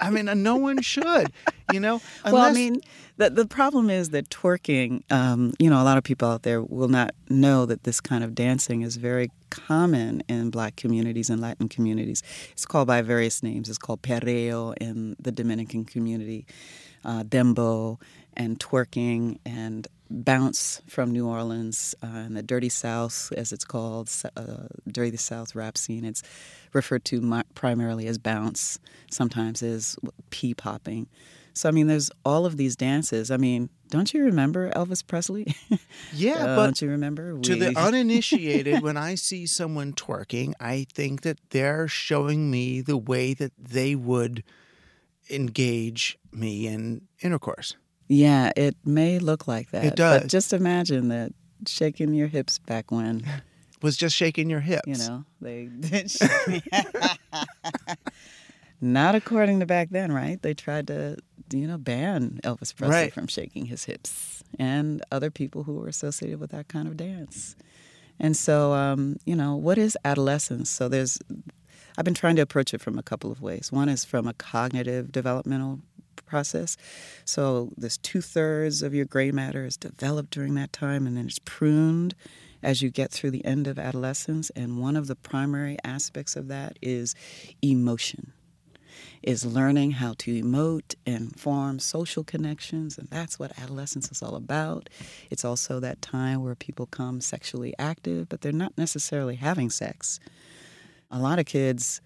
I 0.00 0.10
mean, 0.10 0.26
no 0.42 0.56
one 0.56 0.80
should, 0.82 1.32
you 1.72 1.80
know. 1.80 2.00
well, 2.24 2.36
I 2.36 2.52
mean, 2.52 2.80
the 3.16 3.30
the 3.30 3.46
problem 3.46 3.90
is 3.90 4.10
that 4.10 4.28
twerking. 4.30 5.02
Um, 5.10 5.54
you 5.58 5.68
know, 5.70 5.80
a 5.80 5.84
lot 5.84 5.98
of 5.98 6.04
people 6.04 6.28
out 6.28 6.42
there 6.42 6.62
will 6.62 6.88
not 6.88 7.14
know 7.28 7.66
that 7.66 7.84
this 7.84 8.00
kind 8.00 8.24
of 8.24 8.34
dancing 8.34 8.82
is 8.82 8.96
very 8.96 9.30
common 9.50 10.22
in 10.28 10.50
Black 10.50 10.76
communities 10.76 11.30
and 11.30 11.40
Latin 11.40 11.68
communities. 11.68 12.22
It's 12.52 12.66
called 12.66 12.86
by 12.86 13.02
various 13.02 13.42
names. 13.42 13.68
It's 13.68 13.78
called 13.78 14.02
perreo 14.02 14.74
in 14.80 15.16
the 15.18 15.32
Dominican 15.32 15.84
community, 15.84 16.46
uh, 17.04 17.24
dembow, 17.24 18.00
and 18.36 18.58
twerking 18.58 19.38
and 19.44 19.88
bounce 20.10 20.80
from 20.86 21.10
New 21.12 21.26
Orleans 21.26 21.94
uh, 22.02 22.06
and 22.06 22.36
the 22.36 22.42
Dirty 22.42 22.68
South, 22.68 23.32
as 23.36 23.52
it's 23.52 23.64
called, 23.64 24.10
uh, 24.36 24.66
Dirty 24.90 25.16
South 25.16 25.54
rap 25.54 25.76
scene. 25.76 26.04
It's 26.04 26.22
referred 26.72 27.04
to 27.06 27.42
primarily 27.54 28.06
as 28.06 28.18
bounce, 28.18 28.78
sometimes 29.10 29.62
as 29.62 29.96
pea 30.30 30.54
popping. 30.54 31.08
So 31.54 31.68
I 31.68 31.72
mean, 31.72 31.88
there's 31.88 32.10
all 32.24 32.46
of 32.46 32.56
these 32.56 32.76
dances. 32.76 33.30
I 33.32 33.36
mean, 33.36 33.68
don't 33.88 34.14
you 34.14 34.22
remember 34.24 34.70
Elvis 34.70 35.04
Presley? 35.04 35.54
Yeah, 36.14 36.36
Uh, 36.36 36.56
but 36.56 36.64
don't 36.64 36.82
you 36.82 36.88
remember? 36.90 37.38
to 37.40 37.54
the 37.56 37.76
uninitiated, 37.78 38.80
when 38.86 38.96
I 38.96 39.14
see 39.16 39.44
someone 39.46 39.92
twerking, 39.92 40.52
I 40.60 40.86
think 40.94 41.22
that 41.22 41.38
they're 41.50 41.88
showing 41.88 42.50
me 42.50 42.80
the 42.80 42.96
way 42.96 43.34
that 43.34 43.52
they 43.58 43.94
would 43.94 44.42
engage 45.30 46.18
me 46.32 46.66
in 46.66 47.02
intercourse. 47.20 47.76
Yeah, 48.08 48.52
it 48.56 48.76
may 48.84 49.18
look 49.18 49.46
like 49.46 49.70
that. 49.70 49.84
It 49.84 49.96
does. 49.96 50.22
But 50.22 50.28
just 50.30 50.52
imagine 50.52 51.08
that 51.08 51.32
shaking 51.66 52.14
your 52.14 52.28
hips 52.28 52.58
back 52.58 52.90
when 52.90 53.24
Was 53.82 53.96
just 53.96 54.16
shaking 54.16 54.50
your 54.50 54.60
hips. 54.60 54.88
you 54.88 54.96
know 54.96 55.24
they. 55.40 55.66
didn't. 55.80 56.16
not 58.80 59.14
according 59.14 59.60
to 59.60 59.66
back 59.66 59.90
then, 59.90 60.12
right? 60.12 60.40
They 60.42 60.54
tried 60.54 60.86
to, 60.88 61.16
you 61.52 61.66
know, 61.66 61.78
ban 61.78 62.40
Elvis 62.44 62.74
Presley 62.74 62.88
Right. 62.96 63.12
from 63.12 63.26
shaking 63.26 63.66
his 63.66 63.84
hips 63.84 64.42
and 64.58 65.02
other 65.10 65.30
people 65.30 65.64
who 65.64 65.74
were 65.74 65.88
associated 65.88 66.38
with 66.40 66.50
that 66.50 66.68
kind 66.68 66.86
of 66.88 66.96
dance. 66.96 67.56
And 68.20 68.36
so, 68.36 68.72
um, 68.72 69.16
you 69.24 69.36
know, 69.36 69.54
what 69.56 69.78
is 69.78 69.96
adolescence? 70.04 70.70
So 70.70 70.88
there's, 70.88 71.18
I've 71.96 72.04
been 72.04 72.14
trying 72.14 72.36
to 72.36 72.42
approach 72.42 72.72
it 72.74 72.80
from 72.80 72.98
a 72.98 73.02
couple 73.02 73.30
of 73.30 73.40
ways. 73.40 73.70
One 73.72 73.88
is 73.88 74.04
from 74.04 74.26
a 74.26 74.34
cognitive 74.34 75.12
developmental 75.12 75.80
process. 76.26 76.76
So 77.24 77.70
this 77.76 77.96
two 77.96 78.20
thirds 78.20 78.82
of 78.82 78.94
your 78.94 79.04
gray 79.04 79.30
matter 79.30 79.64
is 79.64 79.76
developed 79.76 80.30
during 80.30 80.54
that 80.54 80.72
time 80.72 81.06
and 81.06 81.16
then 81.16 81.26
it's 81.26 81.40
pruned 81.40 82.14
as 82.62 82.82
you 82.82 82.90
get 82.90 83.10
through 83.10 83.30
the 83.30 83.44
end 83.44 83.66
of 83.66 83.78
adolescence. 83.78 84.50
And 84.50 84.80
one 84.80 84.96
of 84.96 85.06
the 85.06 85.16
primary 85.16 85.76
aspects 85.84 86.36
of 86.36 86.48
that 86.48 86.78
is 86.82 87.14
emotion, 87.62 88.32
is 89.22 89.44
learning 89.44 89.92
how 89.92 90.14
to 90.18 90.42
emote 90.42 90.94
and 91.06 91.38
form 91.38 91.78
social 91.78 92.24
connections. 92.24 92.98
And 92.98 93.08
that's 93.10 93.38
what 93.38 93.58
adolescence 93.58 94.10
is 94.10 94.22
all 94.22 94.34
about. 94.34 94.88
It's 95.30 95.44
also 95.44 95.80
that 95.80 96.02
time 96.02 96.42
where 96.42 96.54
people 96.54 96.86
come 96.86 97.20
sexually 97.20 97.74
active, 97.78 98.28
but 98.28 98.40
they're 98.40 98.52
not 98.52 98.76
necessarily 98.76 99.36
having 99.36 99.70
sex. 99.70 100.18
A 101.10 101.18
lot 101.18 101.38
of 101.38 101.46
kids 101.46 102.00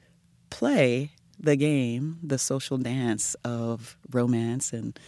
play 0.51 1.13
the 1.43 1.57
game, 1.57 2.19
the 2.23 2.39
social 2.39 2.79
dance 2.79 3.35
of 3.45 3.97
romance 4.11 4.73
and 4.73 4.99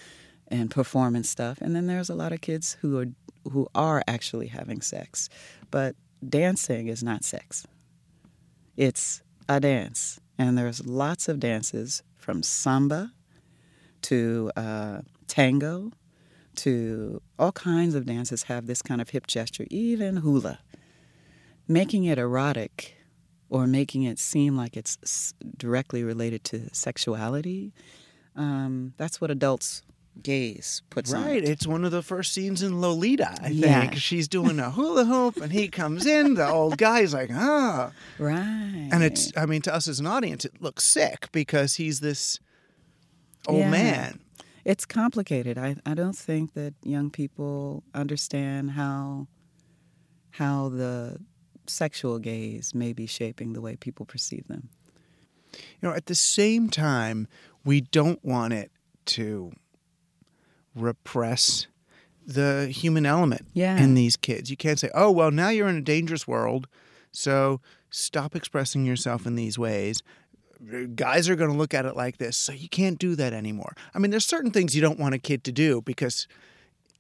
and 0.49 0.71
performance 0.71 1.31
stuff. 1.31 1.61
And 1.61 1.75
then 1.75 1.87
there's 1.87 2.11
a 2.11 2.15
lot 2.15 2.33
of 2.33 2.41
kids 2.41 2.77
who 2.81 2.99
are 2.99 3.07
who 3.51 3.69
are 3.75 4.03
actually 4.07 4.49
having 4.49 4.81
sex. 4.81 5.29
But 5.71 5.97
dancing 6.27 6.89
is 6.89 7.03
not 7.03 7.25
sex. 7.25 7.67
It's 8.77 9.23
a 9.49 9.61
dance. 9.61 10.21
And 10.39 10.59
there's 10.59 10.85
lots 10.87 11.29
of 11.29 11.39
dances 11.41 12.03
from 12.17 12.43
samba 12.43 13.13
to 14.03 14.51
uh, 14.57 15.01
tango 15.29 15.93
to 16.57 17.21
all 17.39 17.53
kinds 17.53 17.95
of 17.95 18.07
dances 18.07 18.45
have 18.45 18.67
this 18.67 18.83
kind 18.83 19.01
of 19.01 19.11
hip 19.11 19.27
gesture, 19.27 19.67
even 19.71 20.19
hula. 20.19 20.61
Making 21.67 22.05
it 22.05 22.19
erotic 22.19 22.94
or 23.55 23.69
making 23.69 24.03
it 24.03 24.19
seem 24.19 24.57
like 24.57 24.77
it's 24.77 25.33
directly 25.57 26.03
related 26.03 26.43
to 26.43 26.69
sexuality, 26.75 27.73
um, 28.35 28.93
that's 28.97 29.21
what 29.21 29.31
adults 29.31 29.83
gaze 30.21 30.83
puts 30.91 31.13
right. 31.13 31.23
on 31.23 31.31
it. 31.31 31.49
It's 31.49 31.65
one 31.67 31.85
of 31.85 31.93
the 31.93 32.03
first 32.03 32.33
scenes 32.33 32.63
in 32.63 32.81
Lolita, 32.81 33.31
I 33.31 33.49
think. 33.51 33.55
Yeah. 33.65 33.91
She's 33.95 34.27
doing 34.27 34.59
a 34.59 34.71
hula 34.73 35.05
hoop 35.05 35.37
and 35.37 35.53
he 35.53 35.69
comes 35.69 36.05
in, 36.05 36.35
the 36.35 36.49
old 36.49 36.79
guy's 36.79 37.15
like, 37.15 37.31
ah. 37.33 37.93
Right. 38.19 38.89
And 38.93 39.05
it's, 39.05 39.31
I 39.37 39.47
mean, 39.47 39.63
to 39.63 39.75
us 39.75 39.87
as 39.87 40.01
an 40.01 40.07
audience, 40.07 40.45
it 40.45 40.61
looks 40.61 40.83
sick 40.85 41.29
because 41.31 41.75
he's 41.75 42.01
this 42.01 42.41
old 43.47 43.61
Yeah. 43.61 43.71
man. 43.71 44.21
It's 44.65 44.85
complicated. 44.85 45.59
I, 45.59 45.77
I 45.87 45.95
don't 45.95 46.17
think 46.17 46.55
that 46.55 46.75
young 46.83 47.11
people 47.11 47.85
understand 47.95 48.73
how 48.73 49.29
how 50.31 50.69
the 50.71 51.21
sexual 51.67 52.19
gaze 52.19 52.75
may 52.75 52.93
be 52.93 53.07
shaping 53.07 53.53
the 53.53 53.61
way 53.61 53.77
people 53.77 54.07
perceive 54.07 54.47
them. 54.49 54.69
You 55.81 55.89
know, 55.89 55.95
at 55.95 56.07
the 56.07 56.15
same 56.15 56.69
time, 56.69 57.29
we 57.65 57.81
don't 57.81 58.25
want 58.25 58.53
it 58.53 58.71
to 59.07 59.53
repress 60.75 61.67
the 62.27 62.69
human 62.69 63.07
element 63.07 63.47
Yeah. 63.53 63.77
in 63.83 63.95
these 63.95 64.17
kids. 64.17 64.51
You 64.51 64.57
can't 64.57 64.79
say, 64.79 64.91
oh, 64.95 65.11
well, 65.11 65.31
now 65.31 65.51
you're 65.51 65.69
in 65.69 65.77
a 65.77 65.81
dangerous 65.83 66.27
world, 66.27 66.67
so 67.13 67.61
stop 67.91 68.35
expressing 68.35 68.85
yourself 68.85 69.27
in 69.27 69.37
these 69.37 69.59
ways. 69.59 70.03
Guys 70.95 71.29
are 71.29 71.37
going 71.37 71.51
to 71.51 71.57
look 71.57 71.75
at 71.75 71.85
it 71.85 71.95
like 71.95 72.17
this, 72.17 72.37
so 72.37 72.53
you 72.53 72.69
can't 72.69 72.99
do 72.99 73.15
that 73.17 73.33
anymore. 73.35 73.75
I 73.95 73.99
mean, 73.99 74.11
there's 74.11 74.25
certain 74.25 74.51
things 74.51 74.75
you 74.75 74.81
don't 74.81 74.99
want 74.99 75.15
a 75.15 75.19
kid 75.19 75.45
to 75.45 75.53
do 75.53 75.83
because 75.83 76.27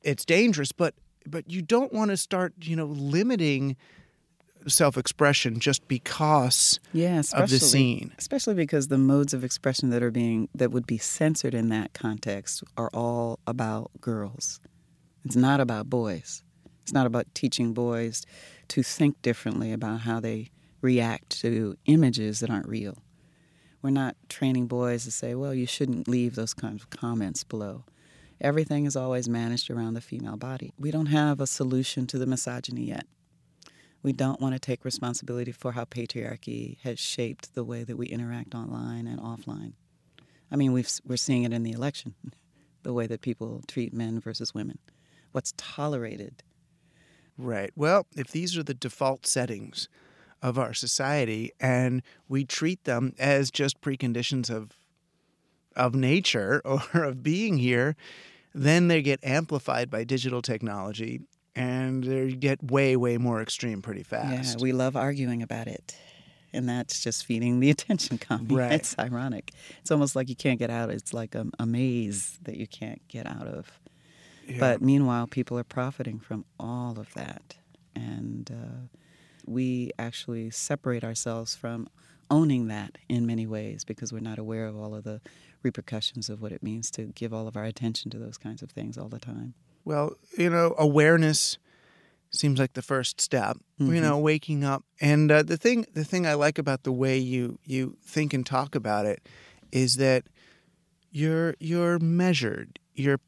it's 0.03 0.24
dangerous, 0.24 0.70
but 0.72 0.94
but 1.27 1.50
you 1.50 1.62
don't 1.62 1.90
want 1.90 2.11
to 2.11 2.18
start, 2.18 2.53
you 2.61 2.77
know, 2.77 2.85
limiting 2.85 3.77
self-expression 4.66 5.61
just 5.61 5.87
because 5.88 6.81
Yeah, 6.92 7.22
of 7.33 7.50
the 7.50 7.59
scene. 7.59 8.12
especially 8.18 8.55
because 8.55 8.88
the 8.88 8.98
modes 8.98 9.35
of 9.35 9.44
expression 9.44 9.90
that 9.90 10.03
are 10.03 10.11
being 10.11 10.48
that 10.55 10.70
would 10.70 10.87
be 10.87 10.98
censored 10.98 11.55
in 11.55 11.68
that 11.70 11.92
context 11.92 12.62
are 12.77 12.90
all 12.94 13.38
about 13.46 13.90
girls. 14.00 14.61
It's 15.24 15.37
not 15.37 15.61
about 15.61 15.88
boys. 15.90 16.42
It's 16.83 16.92
not 16.92 17.07
about 17.07 17.27
teaching 17.35 17.72
boys 17.72 18.24
to 18.68 18.83
think 18.83 19.20
differently 19.22 19.72
about 19.72 20.00
how 20.00 20.20
they 20.20 20.50
react 20.83 21.40
to 21.40 21.77
images 21.87 22.40
that 22.40 22.50
aren't 22.50 22.68
real. 22.68 22.98
We're 23.81 23.90
not 23.90 24.16
training 24.29 24.66
boys 24.66 25.05
to 25.05 25.11
say, 25.11 25.35
well, 25.35 25.55
you 25.55 25.66
shouldn't 25.66 26.09
leave 26.09 26.35
those 26.35 26.55
kinds 26.55 26.83
of 26.83 26.90
comments 26.90 27.44
below. 27.44 27.85
Everything 28.40 28.85
is 28.85 28.96
always 28.96 29.29
managed 29.29 29.70
around 29.70 29.94
the 29.94 30.00
female 30.00 30.37
body. 30.37 30.72
We 30.79 30.90
don't 30.90 31.07
have 31.07 31.40
a 31.40 31.46
solution 31.46 32.07
to 32.09 32.18
the 32.18 32.27
misogyny 32.27 32.85
yet. 32.87 33.07
We 34.05 34.12
don't 34.12 34.38
want 34.38 34.55
to 34.55 34.59
take 34.59 34.85
responsibility 34.85 35.51
for 35.51 35.73
how 35.73 35.87
patriarchy 35.87 36.77
has 36.83 37.01
shaped 37.01 37.55
the 37.55 37.64
way 37.64 37.85
that 37.85 37.97
we 37.97 38.07
interact 38.07 38.55
online 38.55 39.07
and 39.07 39.19
offline. 39.19 39.73
I 40.53 40.57
mean, 40.57 40.73
we've, 40.73 40.90
we're 41.07 41.17
seeing 41.17 41.45
it 41.45 41.55
in 41.55 41.62
the 41.62 41.73
election, 41.73 42.14
the 42.83 42.93
way 42.93 43.07
that 43.07 43.23
people 43.23 43.62
treat 43.67 43.95
men 43.95 44.21
versus 44.21 44.53
women, 44.55 44.79
what's 45.33 45.55
tolerated. 45.57 46.43
Right. 47.38 47.73
Well, 47.75 48.07
if 48.14 48.31
these 48.31 48.59
are 48.59 48.62
the 48.62 48.75
default 48.75 49.27
settings 49.27 49.88
of 50.43 50.59
our 50.59 50.75
society 50.75 51.53
and 51.59 52.03
we 52.29 52.45
treat 52.45 52.85
them 52.85 53.14
as 53.19 53.51
just 53.51 53.81
preconditions 53.81 54.51
of 54.51 54.79
of 55.75 55.95
nature 55.95 56.61
or 56.64 57.03
of 57.03 57.23
being 57.23 57.57
here, 57.57 57.97
then 58.55 58.88
they 58.88 59.01
get 59.01 59.19
amplified 59.25 59.90
by 59.90 60.05
digital 60.05 60.43
technology 60.43 61.23
and 61.57 62.05
they 62.05 62.33
get 62.33 62.62
way 62.62 62.97
way 62.97 63.19
more 63.19 63.40
extreme 63.40 63.83
pretty 63.83 64.03
fast. 64.03 64.59
Yeah, 64.59 64.62
we 64.62 64.73
love 64.73 64.97
arguing 64.97 65.43
about 65.43 65.67
it. 65.67 65.97
And 66.53 66.69
that's 66.69 67.03
just 67.03 67.27
feeding 67.27 67.59
the 67.61 67.71
attention 67.71 68.17
economy. 68.17 68.55
Right. 68.55 68.73
It's 68.73 68.97
ironic. 68.99 69.53
It's 69.81 69.90
almost 69.90 70.14
like 70.14 70.29
you 70.29 70.37
can't 70.37 70.59
get 70.59 70.71
out. 70.71 70.90
It's 70.90 71.12
like 71.12 71.35
a, 71.35 71.47
a 71.59 71.67
maze 71.67 72.38
that 72.43 72.57
you 72.57 72.67
can't 72.67 73.07
get 73.09 73.27
out 73.27 73.47
of. 73.49 73.73
Yeah. 74.47 74.61
But 74.61 74.83
meanwhile, 74.83 75.27
people 75.27 75.59
are 75.59 75.64
profiting 75.64 76.21
from 76.21 76.45
all 76.59 76.99
of 76.99 77.12
that. 77.14 77.57
And 77.97 78.51
uh, 78.53 78.99
we 79.47 79.90
actually 79.99 80.51
separate 80.51 81.03
ourselves 81.03 81.55
from 81.55 81.88
owning 82.31 82.69
that 82.69 82.99
in 83.09 83.27
many 83.27 83.47
ways 83.47 83.85
because 83.85 84.12
we're 84.12 84.21
not 84.21 84.38
aware 84.38 84.67
of 84.67 84.77
all 84.77 84.95
of 84.95 85.05
the 85.05 85.21
repercussions 85.62 86.29
of 86.29 86.40
what 86.40 86.53
it 86.53 86.62
means 86.62 86.90
to 86.93 87.05
give 87.05 87.33
all 87.33 87.49
of 87.49 87.57
our 87.57 87.64
attention 87.64 88.11
to 88.11 88.19
those 88.19 88.38
kinds 88.38 88.62
of 88.62 88.71
things 88.71 88.99
all 88.99 89.09
the 89.09 89.19
time. 89.19 89.55
Well, 89.85 90.14
you 90.38 90.51
know, 90.51 90.75
awareness 90.79 91.59
seems 92.31 92.59
like 92.59 92.73
the 92.73 92.83
first 92.83 93.20
step. 93.20 93.59
You 93.79 94.01
know, 94.01 94.18
waking 94.18 94.64
up. 94.64 94.85
And 95.01 95.31
uh, 95.31 95.42
the 95.42 95.57
thing, 95.57 95.85
the 95.94 96.05
thing 96.05 96.27
I 96.27 96.35
like 96.35 96.59
about 96.59 96.85
the 96.85 96.92
way 96.92 97.18
you 97.18 97.59
you 97.64 97.97
think 98.05 98.33
and 98.33 98.47
talk 98.47 98.75
about 98.75 99.05
it 99.07 99.27
is 99.73 99.97
that 99.97 100.25
you're 101.11 101.55
you're 101.59 101.99
measured, 101.99 102.79
you're 102.94 103.20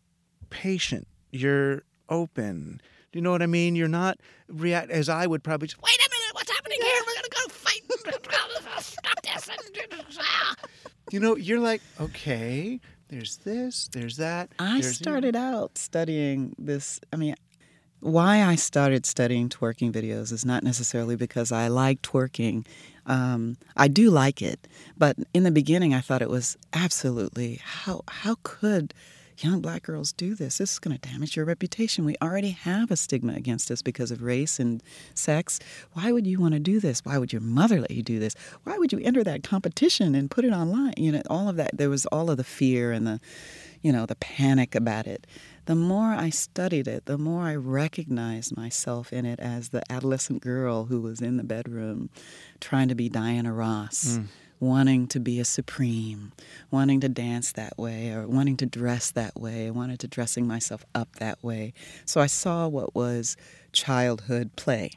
patient, 0.50 1.06
you're 1.30 1.82
open. 2.08 2.80
Do 3.12 3.18
you 3.18 3.22
know 3.22 3.30
what 3.30 3.42
I 3.42 3.46
mean? 3.46 3.76
You're 3.76 3.88
not 3.88 4.18
react 4.48 4.90
as 4.90 5.08
I 5.08 5.26
would 5.26 5.42
probably. 5.42 5.68
Just, 5.68 5.82
Wait 5.82 5.96
a 5.98 6.10
minute, 6.10 6.34
what's 6.34 6.50
happening 6.50 6.78
here? 6.80 7.02
We're 7.06 7.14
gonna 7.14 7.28
go 7.30 7.48
fight. 7.48 7.82
Stop 8.82 9.22
this. 9.22 9.50
You 11.12 11.20
know, 11.20 11.36
you're 11.36 11.60
like, 11.60 11.82
okay, 12.00 12.80
there's 13.08 13.36
this, 13.38 13.88
there's 13.92 14.16
that. 14.16 14.50
I 14.58 14.80
there's- 14.80 14.96
started 14.96 15.36
out 15.36 15.78
studying 15.78 16.54
this. 16.58 17.00
I 17.12 17.16
mean, 17.16 17.34
why 18.00 18.42
I 18.42 18.56
started 18.56 19.06
studying 19.06 19.48
twerking 19.48 19.92
videos 19.92 20.32
is 20.32 20.44
not 20.44 20.62
necessarily 20.62 21.16
because 21.16 21.50
I 21.52 21.68
like 21.68 22.02
twerking. 22.02 22.66
Um, 23.06 23.56
I 23.76 23.88
do 23.88 24.10
like 24.10 24.42
it, 24.42 24.66
but 24.98 25.16
in 25.32 25.44
the 25.44 25.50
beginning, 25.50 25.94
I 25.94 26.00
thought 26.00 26.22
it 26.22 26.28
was 26.30 26.56
absolutely 26.72 27.60
how 27.62 28.02
how 28.08 28.36
could 28.42 28.92
young 29.38 29.60
black 29.60 29.82
girls 29.82 30.12
do 30.12 30.34
this? 30.34 30.58
This 30.58 30.72
is 30.72 30.78
going 30.78 30.96
to 30.96 31.08
damage 31.08 31.36
your 31.36 31.44
reputation. 31.44 32.04
We 32.04 32.16
already 32.22 32.50
have 32.50 32.90
a 32.90 32.96
stigma 32.96 33.34
against 33.34 33.70
us 33.70 33.82
because 33.82 34.10
of 34.10 34.22
race 34.22 34.58
and 34.58 34.82
sex. 35.14 35.58
Why 35.92 36.12
would 36.12 36.26
you 36.26 36.40
want 36.40 36.54
to 36.54 36.60
do 36.60 36.80
this? 36.80 37.04
Why 37.04 37.18
would 37.18 37.32
your 37.32 37.42
mother 37.42 37.80
let 37.80 37.90
you 37.90 38.02
do 38.02 38.18
this? 38.18 38.34
Why 38.64 38.78
would 38.78 38.92
you 38.92 39.00
enter 39.00 39.22
that 39.24 39.42
competition 39.42 40.14
and 40.14 40.30
put 40.30 40.44
it 40.44 40.52
online? 40.52 40.94
You 40.96 41.12
know, 41.12 41.22
all 41.28 41.48
of 41.48 41.56
that. 41.56 41.76
There 41.76 41.90
was 41.90 42.06
all 42.06 42.30
of 42.30 42.36
the 42.36 42.44
fear 42.44 42.92
and 42.92 43.06
the, 43.06 43.20
you 43.82 43.92
know, 43.92 44.06
the 44.06 44.16
panic 44.16 44.74
about 44.74 45.06
it. 45.06 45.26
The 45.66 45.74
more 45.74 46.12
I 46.12 46.30
studied 46.30 46.86
it, 46.86 47.06
the 47.06 47.18
more 47.18 47.42
I 47.42 47.56
recognized 47.56 48.56
myself 48.56 49.12
in 49.12 49.26
it 49.26 49.40
as 49.40 49.70
the 49.70 49.82
adolescent 49.90 50.40
girl 50.40 50.84
who 50.84 51.00
was 51.00 51.20
in 51.20 51.36
the 51.36 51.44
bedroom 51.44 52.08
trying 52.60 52.88
to 52.88 52.94
be 52.94 53.08
Diana 53.08 53.52
Ross 53.52 54.18
mm. 54.18 54.26
Wanting 54.60 55.06
to 55.08 55.20
be 55.20 55.38
a 55.40 55.44
supreme, 55.44 56.32
wanting 56.70 57.00
to 57.00 57.08
dance 57.08 57.52
that 57.52 57.76
way, 57.78 58.10
or 58.10 58.26
wanting 58.26 58.56
to 58.58 58.66
dress 58.66 59.10
that 59.10 59.38
way, 59.38 59.70
wanted 59.70 60.00
to 60.00 60.08
dressing 60.08 60.46
myself 60.46 60.84
up 60.94 61.16
that 61.16 61.42
way. 61.42 61.72
So 62.04 62.20
I 62.20 62.26
saw 62.26 62.66
what 62.68 62.94
was 62.94 63.36
childhood 63.72 64.56
play. 64.56 64.92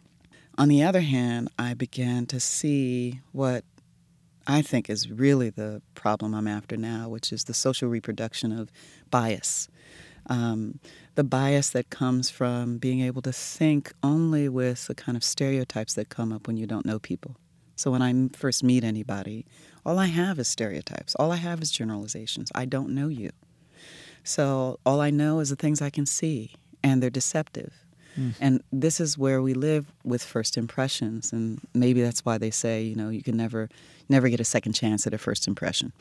On 0.57 0.67
the 0.67 0.83
other 0.83 1.01
hand, 1.01 1.49
I 1.57 1.73
began 1.73 2.25
to 2.27 2.39
see 2.39 3.21
what 3.31 3.63
I 4.45 4.61
think 4.61 4.89
is 4.89 5.11
really 5.11 5.49
the 5.49 5.81
problem 5.93 6.33
I'm 6.33 6.47
after 6.47 6.75
now, 6.75 7.07
which 7.07 7.31
is 7.31 7.43
the 7.43 7.53
social 7.53 7.87
reproduction 7.87 8.51
of 8.51 8.71
bias. 9.11 9.67
Um, 10.27 10.79
the 11.15 11.23
bias 11.23 11.69
that 11.71 11.89
comes 11.89 12.29
from 12.29 12.77
being 12.77 13.01
able 13.01 13.21
to 13.23 13.31
think 13.31 13.93
only 14.03 14.49
with 14.49 14.87
the 14.87 14.95
kind 14.95 15.15
of 15.15 15.23
stereotypes 15.23 15.93
that 15.93 16.09
come 16.09 16.31
up 16.31 16.47
when 16.47 16.57
you 16.57 16.67
don't 16.67 16.85
know 16.85 16.99
people. 16.99 17.35
So 17.79 17.91
when 17.91 18.01
I 18.01 18.13
first 18.35 18.61
meet 18.61 18.83
anybody, 18.83 19.45
all 19.85 19.99
I 19.99 20.07
have 20.07 20.37
is 20.37 20.49
stereotypes. 20.49 21.15
All 21.15 21.31
I 21.31 21.37
have 21.37 21.61
is 21.61 21.71
generalizations. 21.71 22.51
I 22.53 22.65
don't 22.65 22.89
know 22.89 23.07
you. 23.07 23.29
So 24.25 24.81
all 24.85 24.99
I 24.99 25.11
know 25.11 25.39
is 25.39 25.49
the 25.49 25.55
things 25.55 25.81
I 25.81 25.89
can 25.89 26.05
see, 26.05 26.51
and 26.83 27.01
they're 27.01 27.09
deceptive. 27.09 27.71
Mm. 28.17 28.33
And 28.41 28.63
this 28.73 28.99
is 28.99 29.17
where 29.17 29.41
we 29.41 29.53
live 29.53 29.93
with 30.03 30.21
first 30.21 30.57
impressions, 30.57 31.31
and 31.31 31.61
maybe 31.73 32.01
that's 32.01 32.25
why 32.25 32.37
they 32.37 32.51
say, 32.51 32.83
you 32.83 32.97
know, 32.97 33.07
you 33.07 33.23
can 33.23 33.37
never, 33.37 33.69
never 34.09 34.27
get 34.27 34.41
a 34.41 34.45
second 34.45 34.73
chance 34.73 35.07
at 35.07 35.13
a 35.13 35.17
first 35.17 35.47
impression. 35.47 35.93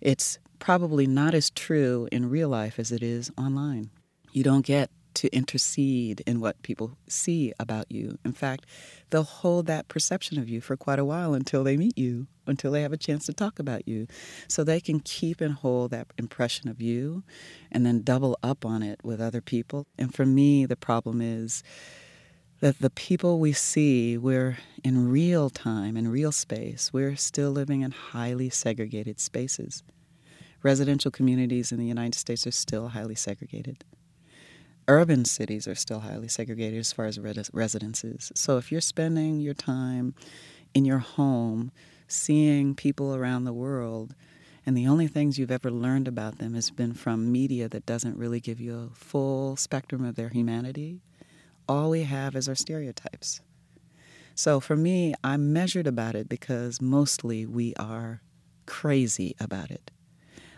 It's 0.00 0.40
probably 0.58 1.06
not 1.06 1.32
as 1.32 1.48
true 1.48 2.08
in 2.10 2.28
real 2.28 2.48
life 2.48 2.80
as 2.80 2.90
it 2.90 3.04
is 3.04 3.30
online. 3.38 3.90
You 4.32 4.42
don't 4.42 4.66
get 4.66 4.90
to 5.14 5.28
intercede 5.34 6.22
in 6.26 6.40
what 6.40 6.62
people 6.62 6.96
see 7.08 7.52
about 7.58 7.90
you. 7.90 8.18
In 8.24 8.32
fact, 8.32 8.66
they'll 9.10 9.22
hold 9.22 9.66
that 9.66 9.88
perception 9.88 10.38
of 10.38 10.48
you 10.48 10.60
for 10.60 10.76
quite 10.76 10.98
a 10.98 11.04
while 11.04 11.34
until 11.34 11.64
they 11.64 11.76
meet 11.76 11.96
you, 11.96 12.26
until 12.46 12.72
they 12.72 12.82
have 12.82 12.92
a 12.92 12.98
chance 12.98 13.26
to 13.26 13.32
talk 13.32 13.58
about 13.58 13.86
you. 13.88 14.06
So 14.48 14.64
they 14.64 14.80
can 14.80 15.00
keep 15.00 15.40
and 15.40 15.54
hold 15.54 15.90
that 15.92 16.08
impression 16.18 16.68
of 16.68 16.80
you 16.80 17.22
and 17.70 17.86
then 17.86 18.02
double 18.02 18.38
up 18.42 18.64
on 18.64 18.82
it 18.82 19.00
with 19.02 19.20
other 19.20 19.40
people. 19.40 19.86
And 19.98 20.14
for 20.14 20.26
me, 20.26 20.66
the 20.66 20.76
problem 20.76 21.20
is 21.20 21.62
that 22.60 22.78
the 22.78 22.90
people 22.90 23.38
we 23.38 23.52
see, 23.52 24.16
we're 24.16 24.58
in 24.82 25.10
real 25.10 25.50
time, 25.50 25.96
in 25.96 26.08
real 26.08 26.32
space, 26.32 26.92
we're 26.92 27.16
still 27.16 27.50
living 27.50 27.82
in 27.82 27.90
highly 27.90 28.48
segregated 28.50 29.20
spaces. 29.20 29.82
Residential 30.62 31.10
communities 31.10 31.72
in 31.72 31.78
the 31.78 31.86
United 31.86 32.14
States 32.14 32.46
are 32.46 32.50
still 32.50 32.88
highly 32.88 33.14
segregated 33.14 33.84
urban 34.88 35.24
cities 35.24 35.66
are 35.66 35.74
still 35.74 36.00
highly 36.00 36.28
segregated 36.28 36.78
as 36.78 36.92
far 36.92 37.06
as 37.06 37.18
residences. 37.52 38.32
So 38.34 38.58
if 38.58 38.70
you're 38.70 38.80
spending 38.80 39.40
your 39.40 39.54
time 39.54 40.14
in 40.74 40.84
your 40.84 40.98
home 40.98 41.72
seeing 42.06 42.74
people 42.74 43.14
around 43.14 43.44
the 43.44 43.52
world, 43.52 44.14
and 44.66 44.76
the 44.76 44.86
only 44.86 45.06
things 45.06 45.38
you've 45.38 45.50
ever 45.50 45.70
learned 45.70 46.08
about 46.08 46.38
them 46.38 46.54
has 46.54 46.70
been 46.70 46.94
from 46.94 47.30
media 47.30 47.68
that 47.68 47.86
doesn't 47.86 48.16
really 48.16 48.40
give 48.40 48.60
you 48.60 48.90
a 48.92 48.94
full 48.94 49.56
spectrum 49.56 50.04
of 50.04 50.16
their 50.16 50.30
humanity, 50.30 51.00
all 51.68 51.90
we 51.90 52.02
have 52.04 52.34
is 52.34 52.48
our 52.48 52.54
stereotypes. 52.54 53.40
So 54.34 54.60
for 54.60 54.76
me, 54.76 55.14
I'm 55.22 55.52
measured 55.52 55.86
about 55.86 56.14
it 56.14 56.28
because 56.28 56.80
mostly 56.80 57.46
we 57.46 57.74
are 57.76 58.20
crazy 58.66 59.36
about 59.38 59.70
it. 59.70 59.90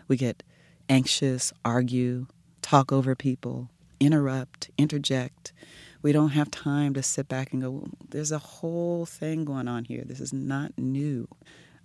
We 0.07 0.17
get 0.17 0.41
anxious, 0.89 1.53
argue, 1.65 2.27
talk 2.61 2.91
over 2.91 3.13
people, 3.15 3.69
interrupt, 3.99 4.69
interject. 4.77 5.53
We 6.01 6.11
don't 6.11 6.29
have 6.29 6.51
time 6.51 6.93
to 6.93 7.03
sit 7.03 7.27
back 7.27 7.53
and 7.53 7.61
go, 7.61 7.87
there's 8.09 8.31
a 8.31 8.37
whole 8.37 9.05
thing 9.05 9.45
going 9.45 9.67
on 9.67 9.85
here. 9.85 10.03
This 10.05 10.19
is 10.19 10.31
not 10.33 10.71
new. 10.77 11.27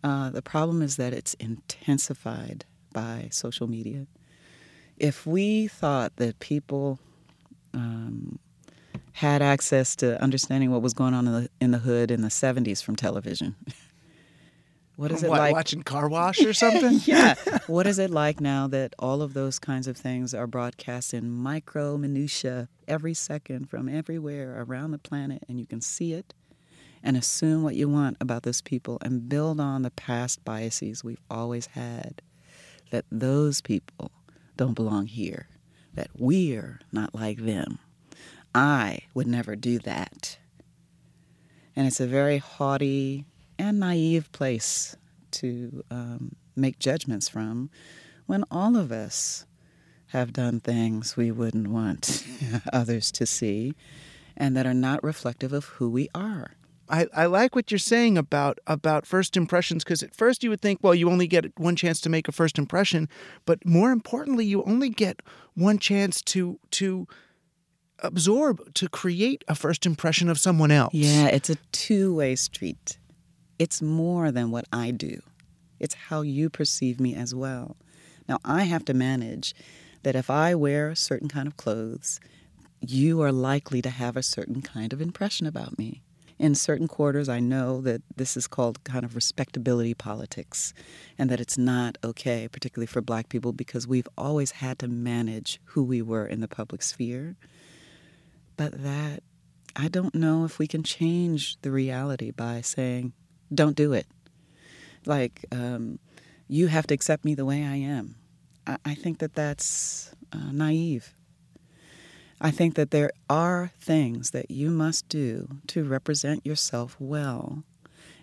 Uh, 0.05 0.31
the 0.31 0.43
problem 0.43 0.83
is 0.83 0.97
that 0.97 1.13
it's 1.13 1.35
intensified 1.35 2.65
by 2.93 3.29
social 3.31 3.67
media. 3.67 4.07
If 4.99 5.27
we 5.27 5.69
thought 5.69 6.17
that 6.17 6.39
people 6.41 6.99
um, 7.73 8.39
had 9.13 9.43
access 9.43 9.97
to 9.97 10.21
understanding 10.23 10.71
what 10.71 10.83
was 10.83 10.93
going 10.93 11.15
on 11.15 11.27
in 11.27 11.33
the, 11.33 11.51
in 11.61 11.71
the 11.71 11.79
hood 11.79 12.11
in 12.11 12.23
the 12.23 12.29
70s 12.29 12.83
from 12.83 12.97
television, 12.97 13.57
What 15.03 15.11
is 15.11 15.23
it 15.25 15.31
what, 15.31 15.41
like 15.41 15.53
watching 15.53 15.83
Car 15.83 16.09
Wash 16.09 16.41
or 16.45 16.53
something? 16.53 17.01
yeah. 17.05 17.35
what 17.67 17.89
is 17.89 17.99
it 17.99 18.11
like 18.11 18.41
now 18.41 18.69
that 18.69 18.95
all 19.01 19.21
of 19.21 19.35
those 19.35 19.59
kinds 19.59 19.89
of 19.89 19.97
things 19.97 20.33
are 20.33 20.47
broadcast 20.47 21.13
in 21.13 21.29
micro 21.29 21.99
minutia 21.99 22.69
every 22.87 23.13
second 23.13 23.69
from 23.69 23.89
everywhere 23.89 24.63
around 24.63 24.93
the 24.93 24.99
planet, 24.99 25.43
and 25.49 25.59
you 25.59 25.67
can 25.67 25.81
see 25.81 26.13
it 26.13 26.35
and 27.03 27.17
assume 27.17 27.65
what 27.65 27.75
you 27.75 27.89
want 27.89 28.17
about 28.21 28.45
those 28.45 28.63
people 28.63 28.99
and 29.03 29.29
build 29.29 29.59
on 29.59 29.83
the 29.83 29.91
past 29.91 30.45
biases 30.45 31.03
we've 31.03 31.21
always 31.29 31.67
had 31.67 32.23
that 32.91 33.05
those 33.11 33.61
people 33.61 34.13
don't 34.57 34.75
belong 34.75 35.07
here, 35.07 35.49
that 35.95 36.11
we're 36.17 36.79
not 36.93 37.13
like 37.13 37.39
them. 37.39 37.81
I 38.55 39.01
would 39.15 39.27
never 39.27 39.57
do 39.57 39.81
that. 39.81 40.39
And 41.75 41.89
it's 41.89 41.99
a 41.99 42.07
very 42.07 42.39
haughty, 42.39 43.25
and 43.63 43.79
naive 43.79 44.31
place 44.33 44.97
to 45.31 45.85
um, 45.89 46.35
make 46.57 46.81
judgments 46.81 47.29
from 47.29 47.71
when 48.27 48.45
all 48.51 48.77
of 48.77 48.91
us 48.91 49.47
have 50.09 50.33
done 50.33 50.59
things 50.59 51.17
we 51.17 51.31
wouldn't 51.31 51.69
want 51.69 52.27
others 52.73 53.13
to 53.13 53.25
see 53.25 53.73
and 54.37 54.57
that 54.57 54.67
are 54.67 54.75
not 54.75 55.03
reflective 55.05 55.53
of 55.53 55.65
who 55.67 55.89
we 55.89 56.09
are. 56.13 56.57
I, 56.89 57.07
I 57.15 57.27
like 57.27 57.55
what 57.55 57.71
you're 57.71 57.79
saying 57.79 58.19
about 58.19 58.59
about 58.67 59.07
first 59.07 59.37
impressions 59.37 59.85
because 59.85 60.03
at 60.03 60.15
first 60.15 60.43
you 60.43 60.51
would 60.51 60.61
think, 60.61 60.81
well, 60.83 60.95
you 60.95 61.09
only 61.09 61.29
get 61.29 61.57
one 61.57 61.77
chance 61.77 62.01
to 62.01 62.11
make 62.11 62.27
a 62.27 62.33
first 62.33 62.59
impression, 62.59 63.09
but 63.47 63.65
more 63.65 63.93
importantly, 63.93 64.45
you 64.45 64.65
only 64.65 64.91
get 64.91 65.23
one 65.55 65.79
chance 65.79 66.21
to 66.23 66.59
to 66.73 67.07
absorb 68.01 68.75
to 68.75 68.89
create 68.89 69.45
a 69.47 69.55
first 69.55 69.87
impression 69.87 70.29
of 70.29 70.39
someone 70.39 70.73
else. 70.73 70.93
Yeah, 70.93 71.29
it's 71.29 71.49
a 71.49 71.57
two 71.71 72.17
way 72.17 72.35
street. 72.35 72.99
It's 73.59 73.83
more 73.83 74.31
than 74.31 74.51
what 74.51 74.67
I 74.73 74.91
do, 74.91 75.21
it's 75.79 75.95
how 75.95 76.23
you 76.23 76.51
perceive 76.51 77.01
me 77.01 77.15
as 77.15 77.35
well. 77.35 77.77
Now, 78.29 78.39
I 78.45 78.65
have 78.65 78.85
to 78.87 78.95
manage 78.95 79.55
that 80.03 80.17
if 80.17 80.31
I 80.31 80.55
wear 80.55 80.91
a 80.91 80.97
certain 80.97 81.29
kind 81.29 81.47
of 81.47 81.57
clothes, 81.57 82.21
you 82.81 83.21
are 83.21 83.33
likely 83.33 83.83
to 83.83 83.91
have 83.91 84.17
a 84.17 84.23
certain 84.23 84.63
kind 84.63 84.93
of 84.93 85.01
impression 85.01 85.47
about 85.47 85.79
me. 85.79 86.03
In 86.39 86.57
certain 86.57 86.89
quarters, 86.89 87.29
I 87.29 87.39
know 87.39 87.81
that 87.83 88.03
this 88.17 88.37
is 88.37 88.49
called 88.49 88.83
kind 88.83 89.05
of 89.05 89.15
respectability 89.15 89.95
politics 89.95 90.75
and 91.17 91.31
that 91.31 91.41
it's 91.41 91.57
not 91.57 91.99
okay, 92.03 92.49
particularly 92.49 92.87
for 92.87 93.01
black 93.01 93.29
people, 93.29 93.53
because 93.53 93.87
we've 93.87 94.09
always 94.19 94.53
had 94.53 94.81
to 94.81 94.89
manage 94.89 95.61
who 95.67 95.85
we 95.85 96.03
were 96.03 96.27
in 96.27 96.41
the 96.41 96.49
public 96.49 96.83
sphere. 96.83 97.37
But 98.57 98.83
that, 98.83 99.23
I 99.77 99.87
don't 99.87 100.17
know 100.17 100.45
if 100.45 100.59
we 100.59 100.67
can 100.67 100.83
change 100.83 101.61
the 101.63 101.71
reality 101.71 102.33
by 102.33 102.61
saying, 102.61 103.13
don't 103.55 103.77
do 103.77 103.93
it. 103.93 104.07
Like, 105.05 105.45
um, 105.53 105.99
you 106.49 106.69
have 106.69 106.87
to 106.89 106.95
accept 106.95 107.25
me 107.25 107.35
the 107.35 107.45
way 107.45 107.65
I 107.65 107.77
am. 107.77 108.17
I, 108.67 108.77
I 108.85 108.95
think 108.95 109.19
that 109.19 109.35
that's 109.35 110.15
uh, 110.33 110.53
naive. 110.53 111.15
I 112.41 112.51
think 112.51 112.75
that 112.75 112.91
there 112.91 113.13
are 113.31 113.71
things 113.81 114.33
that 114.33 114.51
you 114.51 114.71
must 114.71 115.09
do 115.09 115.49
to 115.69 115.85
represent 115.85 116.45
yourself 116.45 116.97
well, 116.99 117.63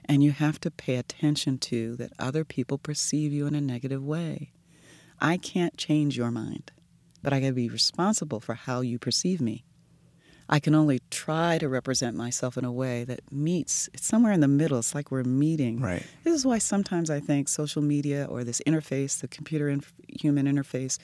and 0.06 0.22
you 0.24 0.32
have 0.32 0.60
to 0.62 0.72
pay 0.72 0.96
attention 0.96 1.58
to 1.60 1.96
that 1.96 2.12
other 2.20 2.44
people 2.44 2.78
perceive 2.78 3.32
you 3.32 3.48
in 3.48 3.56
a 3.56 3.62
negative 3.62 4.04
way. 4.04 4.52
I 5.22 5.38
can't 5.38 5.78
change 5.78 6.18
your 6.18 6.32
mind, 6.32 6.72
but 7.24 7.32
I 7.32 7.40
got 7.40 7.48
to 7.48 7.54
be 7.54 7.70
responsible 7.70 8.40
for 8.40 8.56
how 8.56 8.82
you 8.82 9.00
perceive 9.00 9.40
me. 9.40 9.64
I 10.52 10.60
can 10.60 10.74
only 10.74 11.00
try 11.12 11.60
to 11.60 11.70
represent 11.70 12.18
myself 12.18 12.58
in 12.58 12.66
a 12.66 12.72
way 12.72 13.04
that 13.04 13.22
meets, 13.32 13.88
it's 13.94 14.06
somewhere 14.06 14.34
in 14.34 14.40
the 14.40 14.48
middle. 14.48 14.80
It's 14.80 14.96
like 14.96 15.12
we're 15.12 15.24
meeting. 15.24 15.80
Right. 15.80 16.04
This 16.24 16.34
is 16.34 16.46
why 16.46 16.58
sometimes 16.58 17.12
I 17.12 17.20
think 17.20 17.48
social 17.48 17.84
media 17.84 18.26
or 18.28 18.44
this 18.44 18.60
interface, 18.66 19.22
the 19.22 19.28
computer 19.28 19.70
and 19.70 19.86
human 20.08 20.48
interface, 20.48 20.98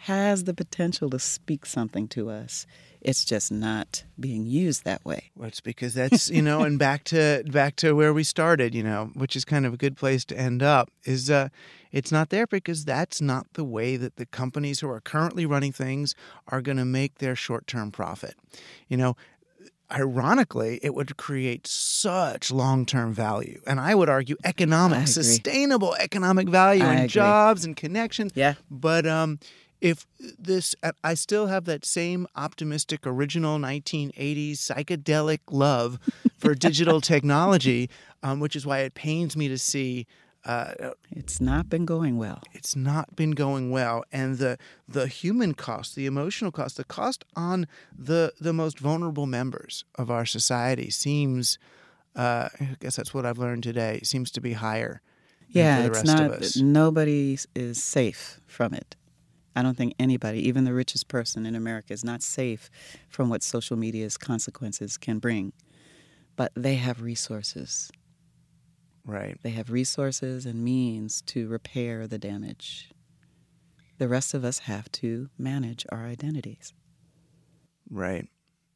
has 0.00 0.44
the 0.44 0.54
potential 0.54 1.10
to 1.10 1.18
speak 1.18 1.66
something 1.66 2.08
to 2.08 2.30
us. 2.30 2.66
It's 3.00 3.24
just 3.24 3.52
not 3.52 4.04
being 4.18 4.44
used 4.46 4.84
that 4.84 5.04
way. 5.04 5.30
Well, 5.36 5.48
it's 5.48 5.60
because 5.60 5.94
that's 5.94 6.30
you 6.30 6.42
know, 6.42 6.62
and 6.62 6.78
back 6.78 7.04
to 7.04 7.44
back 7.46 7.76
to 7.76 7.92
where 7.92 8.12
we 8.12 8.24
started, 8.24 8.74
you 8.74 8.82
know, 8.82 9.10
which 9.14 9.36
is 9.36 9.44
kind 9.44 9.64
of 9.66 9.74
a 9.74 9.76
good 9.76 9.96
place 9.96 10.24
to 10.26 10.38
end 10.38 10.62
up. 10.62 10.90
Is 11.04 11.30
uh, 11.30 11.48
it's 11.92 12.10
not 12.10 12.30
there 12.30 12.46
because 12.46 12.84
that's 12.84 13.20
not 13.20 13.46
the 13.52 13.64
way 13.64 13.96
that 13.96 14.16
the 14.16 14.26
companies 14.26 14.80
who 14.80 14.90
are 14.90 15.00
currently 15.00 15.46
running 15.46 15.72
things 15.72 16.14
are 16.48 16.60
going 16.60 16.78
to 16.78 16.84
make 16.84 17.18
their 17.18 17.36
short-term 17.36 17.92
profit. 17.92 18.34
You 18.88 18.96
know, 18.96 19.16
ironically, 19.90 20.80
it 20.82 20.94
would 20.94 21.16
create 21.16 21.66
such 21.66 22.50
long 22.50 22.84
term 22.84 23.12
value. 23.12 23.60
And 23.66 23.80
I 23.80 23.94
would 23.94 24.08
argue 24.08 24.36
economic, 24.44 25.08
sustainable 25.08 25.94
economic 25.94 26.48
value 26.48 26.84
I 26.84 26.86
and 26.86 26.98
agree. 26.98 27.08
jobs 27.08 27.64
and 27.64 27.76
connections. 27.76 28.32
Yeah. 28.34 28.54
But 28.70 29.06
um, 29.06 29.38
if 29.80 30.06
this 30.38 30.74
i 31.04 31.14
still 31.14 31.46
have 31.46 31.64
that 31.64 31.84
same 31.84 32.26
optimistic 32.36 33.06
original 33.06 33.58
1980s 33.58 34.52
psychedelic 34.52 35.40
love 35.50 35.98
for 36.36 36.54
digital 36.54 37.00
technology 37.12 37.88
um, 38.22 38.40
which 38.40 38.56
is 38.56 38.66
why 38.66 38.80
it 38.80 38.94
pains 38.94 39.36
me 39.36 39.48
to 39.48 39.58
see 39.58 40.06
uh, 40.44 40.92
it's 41.10 41.40
not 41.40 41.68
been 41.68 41.84
going 41.84 42.16
well. 42.16 42.40
It's 42.52 42.74
not 42.74 43.14
been 43.16 43.32
going 43.32 43.70
well, 43.70 44.04
and 44.10 44.38
the 44.38 44.56
the 44.88 45.06
human 45.06 45.52
cost, 45.52 45.94
the 45.94 46.06
emotional 46.06 46.50
cost, 46.50 46.76
the 46.76 46.84
cost 46.84 47.24
on 47.36 47.66
the 47.96 48.32
the 48.40 48.52
most 48.54 48.78
vulnerable 48.78 49.26
members 49.26 49.84
of 49.96 50.10
our 50.10 50.24
society 50.24 50.90
seems. 50.90 51.58
Uh, 52.16 52.48
I 52.60 52.76
guess 52.80 52.96
that's 52.96 53.12
what 53.12 53.26
I've 53.26 53.38
learned 53.38 53.62
today. 53.62 54.00
Seems 54.02 54.30
to 54.32 54.40
be 54.40 54.54
higher. 54.54 55.02
Yeah, 55.48 55.84
it's 55.84 56.04
not. 56.04 56.40
Nobody 56.56 57.38
is 57.54 57.82
safe 57.82 58.40
from 58.46 58.74
it. 58.74 58.96
I 59.56 59.62
don't 59.62 59.76
think 59.76 59.94
anybody, 59.98 60.46
even 60.46 60.64
the 60.64 60.74
richest 60.74 61.08
person 61.08 61.46
in 61.46 61.54
America, 61.54 61.92
is 61.92 62.04
not 62.04 62.22
safe 62.22 62.70
from 63.08 63.28
what 63.28 63.42
social 63.42 63.76
media's 63.76 64.16
consequences 64.16 64.96
can 64.96 65.18
bring. 65.18 65.52
But 66.36 66.52
they 66.54 66.76
have 66.76 67.02
resources. 67.02 67.90
Right. 69.04 69.38
They 69.42 69.50
have 69.50 69.70
resources 69.70 70.46
and 70.46 70.62
means 70.62 71.22
to 71.22 71.48
repair 71.48 72.06
the 72.06 72.18
damage. 72.18 72.90
The 73.96 74.06
rest 74.06 74.34
of 74.34 74.44
us 74.44 74.60
have 74.60 74.92
to 74.92 75.28
manage 75.38 75.86
our 75.90 76.04
identities. 76.04 76.72
Right. 77.90 78.28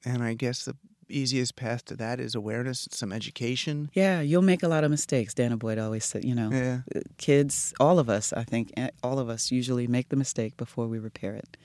And 0.05 0.23
I 0.23 0.35
guess 0.35 0.65
the 0.65 0.75
easiest 1.17 1.57
path 1.57 1.85
to 1.87 1.97
that 1.97 2.19
is 2.21 2.35
awareness, 2.35 2.89
some 2.91 3.13
education. 3.13 3.91
Yeah, 3.95 4.21
you'll 4.21 4.43
make 4.43 4.63
a 4.63 4.69
lot 4.69 4.85
of 4.85 4.91
mistakes. 4.91 5.35
danah 5.35 5.59
boyd 5.59 5.79
always 5.79 6.05
said, 6.05 6.25
you 6.25 6.35
know, 6.35 6.51
Yeah. 6.51 6.81
uh, 6.95 7.01
kids, 7.19 7.73
all 7.79 7.99
of 7.99 8.09
us, 8.09 8.33
I 8.33 8.45
think, 8.45 8.73
eh, 8.77 8.91
all 9.03 9.19
of 9.19 9.29
us 9.29 9.51
usually 9.51 9.87
make 9.87 10.09
the 10.09 10.17
mistake 10.17 10.57
before 10.57 10.87
we 10.89 10.99
repair 10.99 11.35
it. 11.35 11.57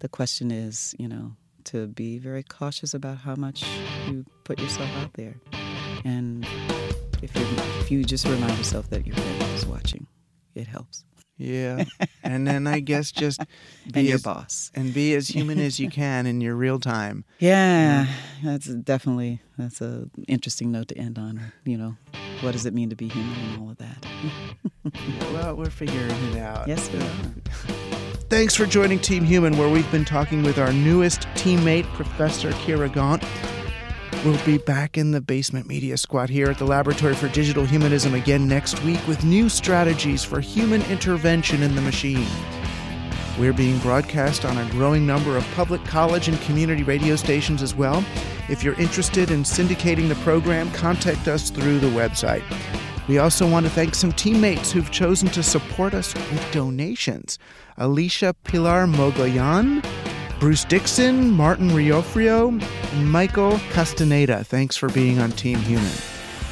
The 0.00 0.08
question 0.08 0.50
is, 0.50 0.94
you 0.98 1.08
know, 1.08 1.36
to 1.64 1.86
be 1.86 2.18
very 2.18 2.42
cautious 2.42 2.92
about 2.94 3.18
how 3.18 3.36
much 3.36 3.64
you 4.08 4.24
put 4.44 4.58
yourself 4.60 4.90
out 5.02 5.12
there. 5.14 5.36
And 6.04 6.46
if 7.22 7.34
you 7.34 7.46
if 7.80 7.90
you 7.90 8.04
just 8.04 8.26
remind 8.26 8.56
yourself 8.58 8.90
that 8.90 9.06
your 9.06 9.16
parent 9.16 9.42
is 9.54 9.64
watching, 9.66 10.06
it 10.54 10.66
helps. 10.66 11.04
Yeah. 11.36 11.84
and 12.22 12.46
then 12.46 12.66
I 12.66 12.80
guess 12.80 13.10
just 13.10 13.40
be 13.92 14.02
your 14.02 14.14
as, 14.16 14.22
boss. 14.22 14.70
and 14.74 14.94
be 14.94 15.14
as 15.14 15.28
human 15.28 15.58
as 15.58 15.80
you 15.80 15.90
can 16.00 16.26
in 16.26 16.40
your 16.40 16.54
real 16.54 16.78
time. 16.78 17.24
Yeah, 17.40 18.06
that's 18.42 18.66
definitely 18.66 19.40
that's 19.58 19.80
a 19.80 20.08
interesting 20.28 20.70
note 20.70 20.88
to 20.88 20.98
end 20.98 21.18
on. 21.18 21.40
You 21.64 21.76
know, 21.78 21.96
what 22.40 22.52
does 22.52 22.66
it 22.66 22.74
mean 22.74 22.90
to 22.90 22.96
be 22.96 23.08
human 23.08 23.36
and 23.50 23.62
all 23.62 23.70
of 23.70 23.78
that? 23.78 24.06
Well, 25.32 25.56
we're 25.56 25.70
figuring 25.70 26.10
it 26.32 26.38
out. 26.38 26.68
yes, 26.68 26.90
we 26.92 26.98
are. 27.00 27.10
Thanks 28.28 28.54
for 28.54 28.66
joining 28.66 28.98
Team 28.98 29.24
Human, 29.24 29.56
where 29.56 29.68
we've 29.68 29.90
been 29.90 30.04
talking 30.04 30.42
with 30.42 30.58
our 30.58 30.72
newest 30.72 31.22
teammate, 31.34 31.84
Professor 31.94 32.50
Kyra 32.52 32.92
Gaunt. 32.92 33.22
We'll 34.24 34.42
be 34.46 34.56
back 34.56 34.96
in 34.96 35.10
the 35.10 35.20
basement 35.20 35.66
media 35.66 35.98
squad 35.98 36.30
here 36.30 36.46
at 36.46 36.56
the 36.56 36.64
Laboratory 36.64 37.14
for 37.14 37.28
Digital 37.28 37.66
Humanism 37.66 38.14
again 38.14 38.48
next 38.48 38.82
week 38.82 39.06
with 39.06 39.22
new 39.22 39.50
strategies 39.50 40.24
for 40.24 40.40
human 40.40 40.80
intervention 40.84 41.62
in 41.62 41.74
the 41.74 41.82
machine. 41.82 42.26
We're 43.38 43.52
being 43.52 43.78
broadcast 43.80 44.46
on 44.46 44.56
a 44.56 44.70
growing 44.70 45.06
number 45.06 45.36
of 45.36 45.46
public 45.54 45.84
college 45.84 46.28
and 46.28 46.40
community 46.40 46.82
radio 46.82 47.16
stations 47.16 47.60
as 47.60 47.74
well. 47.74 48.02
If 48.48 48.64
you're 48.64 48.80
interested 48.80 49.30
in 49.30 49.42
syndicating 49.42 50.08
the 50.08 50.14
program, 50.16 50.70
contact 50.70 51.28
us 51.28 51.50
through 51.50 51.80
the 51.80 51.88
website. 51.88 52.44
We 53.08 53.18
also 53.18 53.46
want 53.46 53.66
to 53.66 53.72
thank 53.72 53.94
some 53.94 54.12
teammates 54.12 54.72
who've 54.72 54.90
chosen 54.90 55.28
to 55.28 55.42
support 55.42 55.92
us 55.92 56.14
with 56.14 56.50
donations 56.50 57.38
Alicia 57.76 58.34
Pilar 58.44 58.86
Mogoyan, 58.86 59.84
Bruce 60.44 60.64
Dixon, 60.66 61.30
Martin 61.30 61.70
Riofrio, 61.70 62.62
Michael 63.02 63.58
Castaneda. 63.70 64.44
Thanks 64.44 64.76
for 64.76 64.90
being 64.90 65.18
on 65.18 65.32
Team 65.32 65.58
Human. 65.60 65.90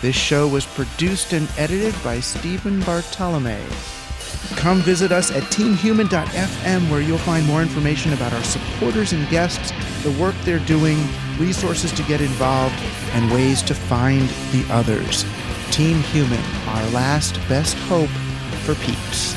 This 0.01 0.16
show 0.16 0.49
was 0.49 0.64
produced 0.64 1.34
and 1.34 1.47
edited 1.59 1.95
by 2.03 2.18
Stephen 2.20 2.80
Bartolome. 2.84 3.61
Come 4.57 4.78
visit 4.78 5.12
us 5.12 5.30
at 5.30 5.43
teamhuman.fm 5.53 6.90
where 6.90 7.03
you'll 7.03 7.18
find 7.18 7.47
more 7.47 7.61
information 7.61 8.14
about 8.14 8.32
our 8.32 8.45
supporters 8.45 9.12
and 9.12 9.28
guests, 9.28 9.72
the 10.03 10.18
work 10.18 10.34
they're 10.45 10.59
doing, 10.61 10.97
resources 11.38 11.93
to 11.93 12.03
get 12.05 12.22
involved, 12.22 12.74
and 13.12 13.30
ways 13.30 13.61
to 13.61 13.74
find 13.74 14.26
the 14.53 14.66
others. 14.70 15.26
Team 15.70 15.99
Human, 16.05 16.40
our 16.68 16.90
last 16.93 17.34
best 17.47 17.76
hope 17.80 18.09
for 18.64 18.74
peeps. 18.76 19.36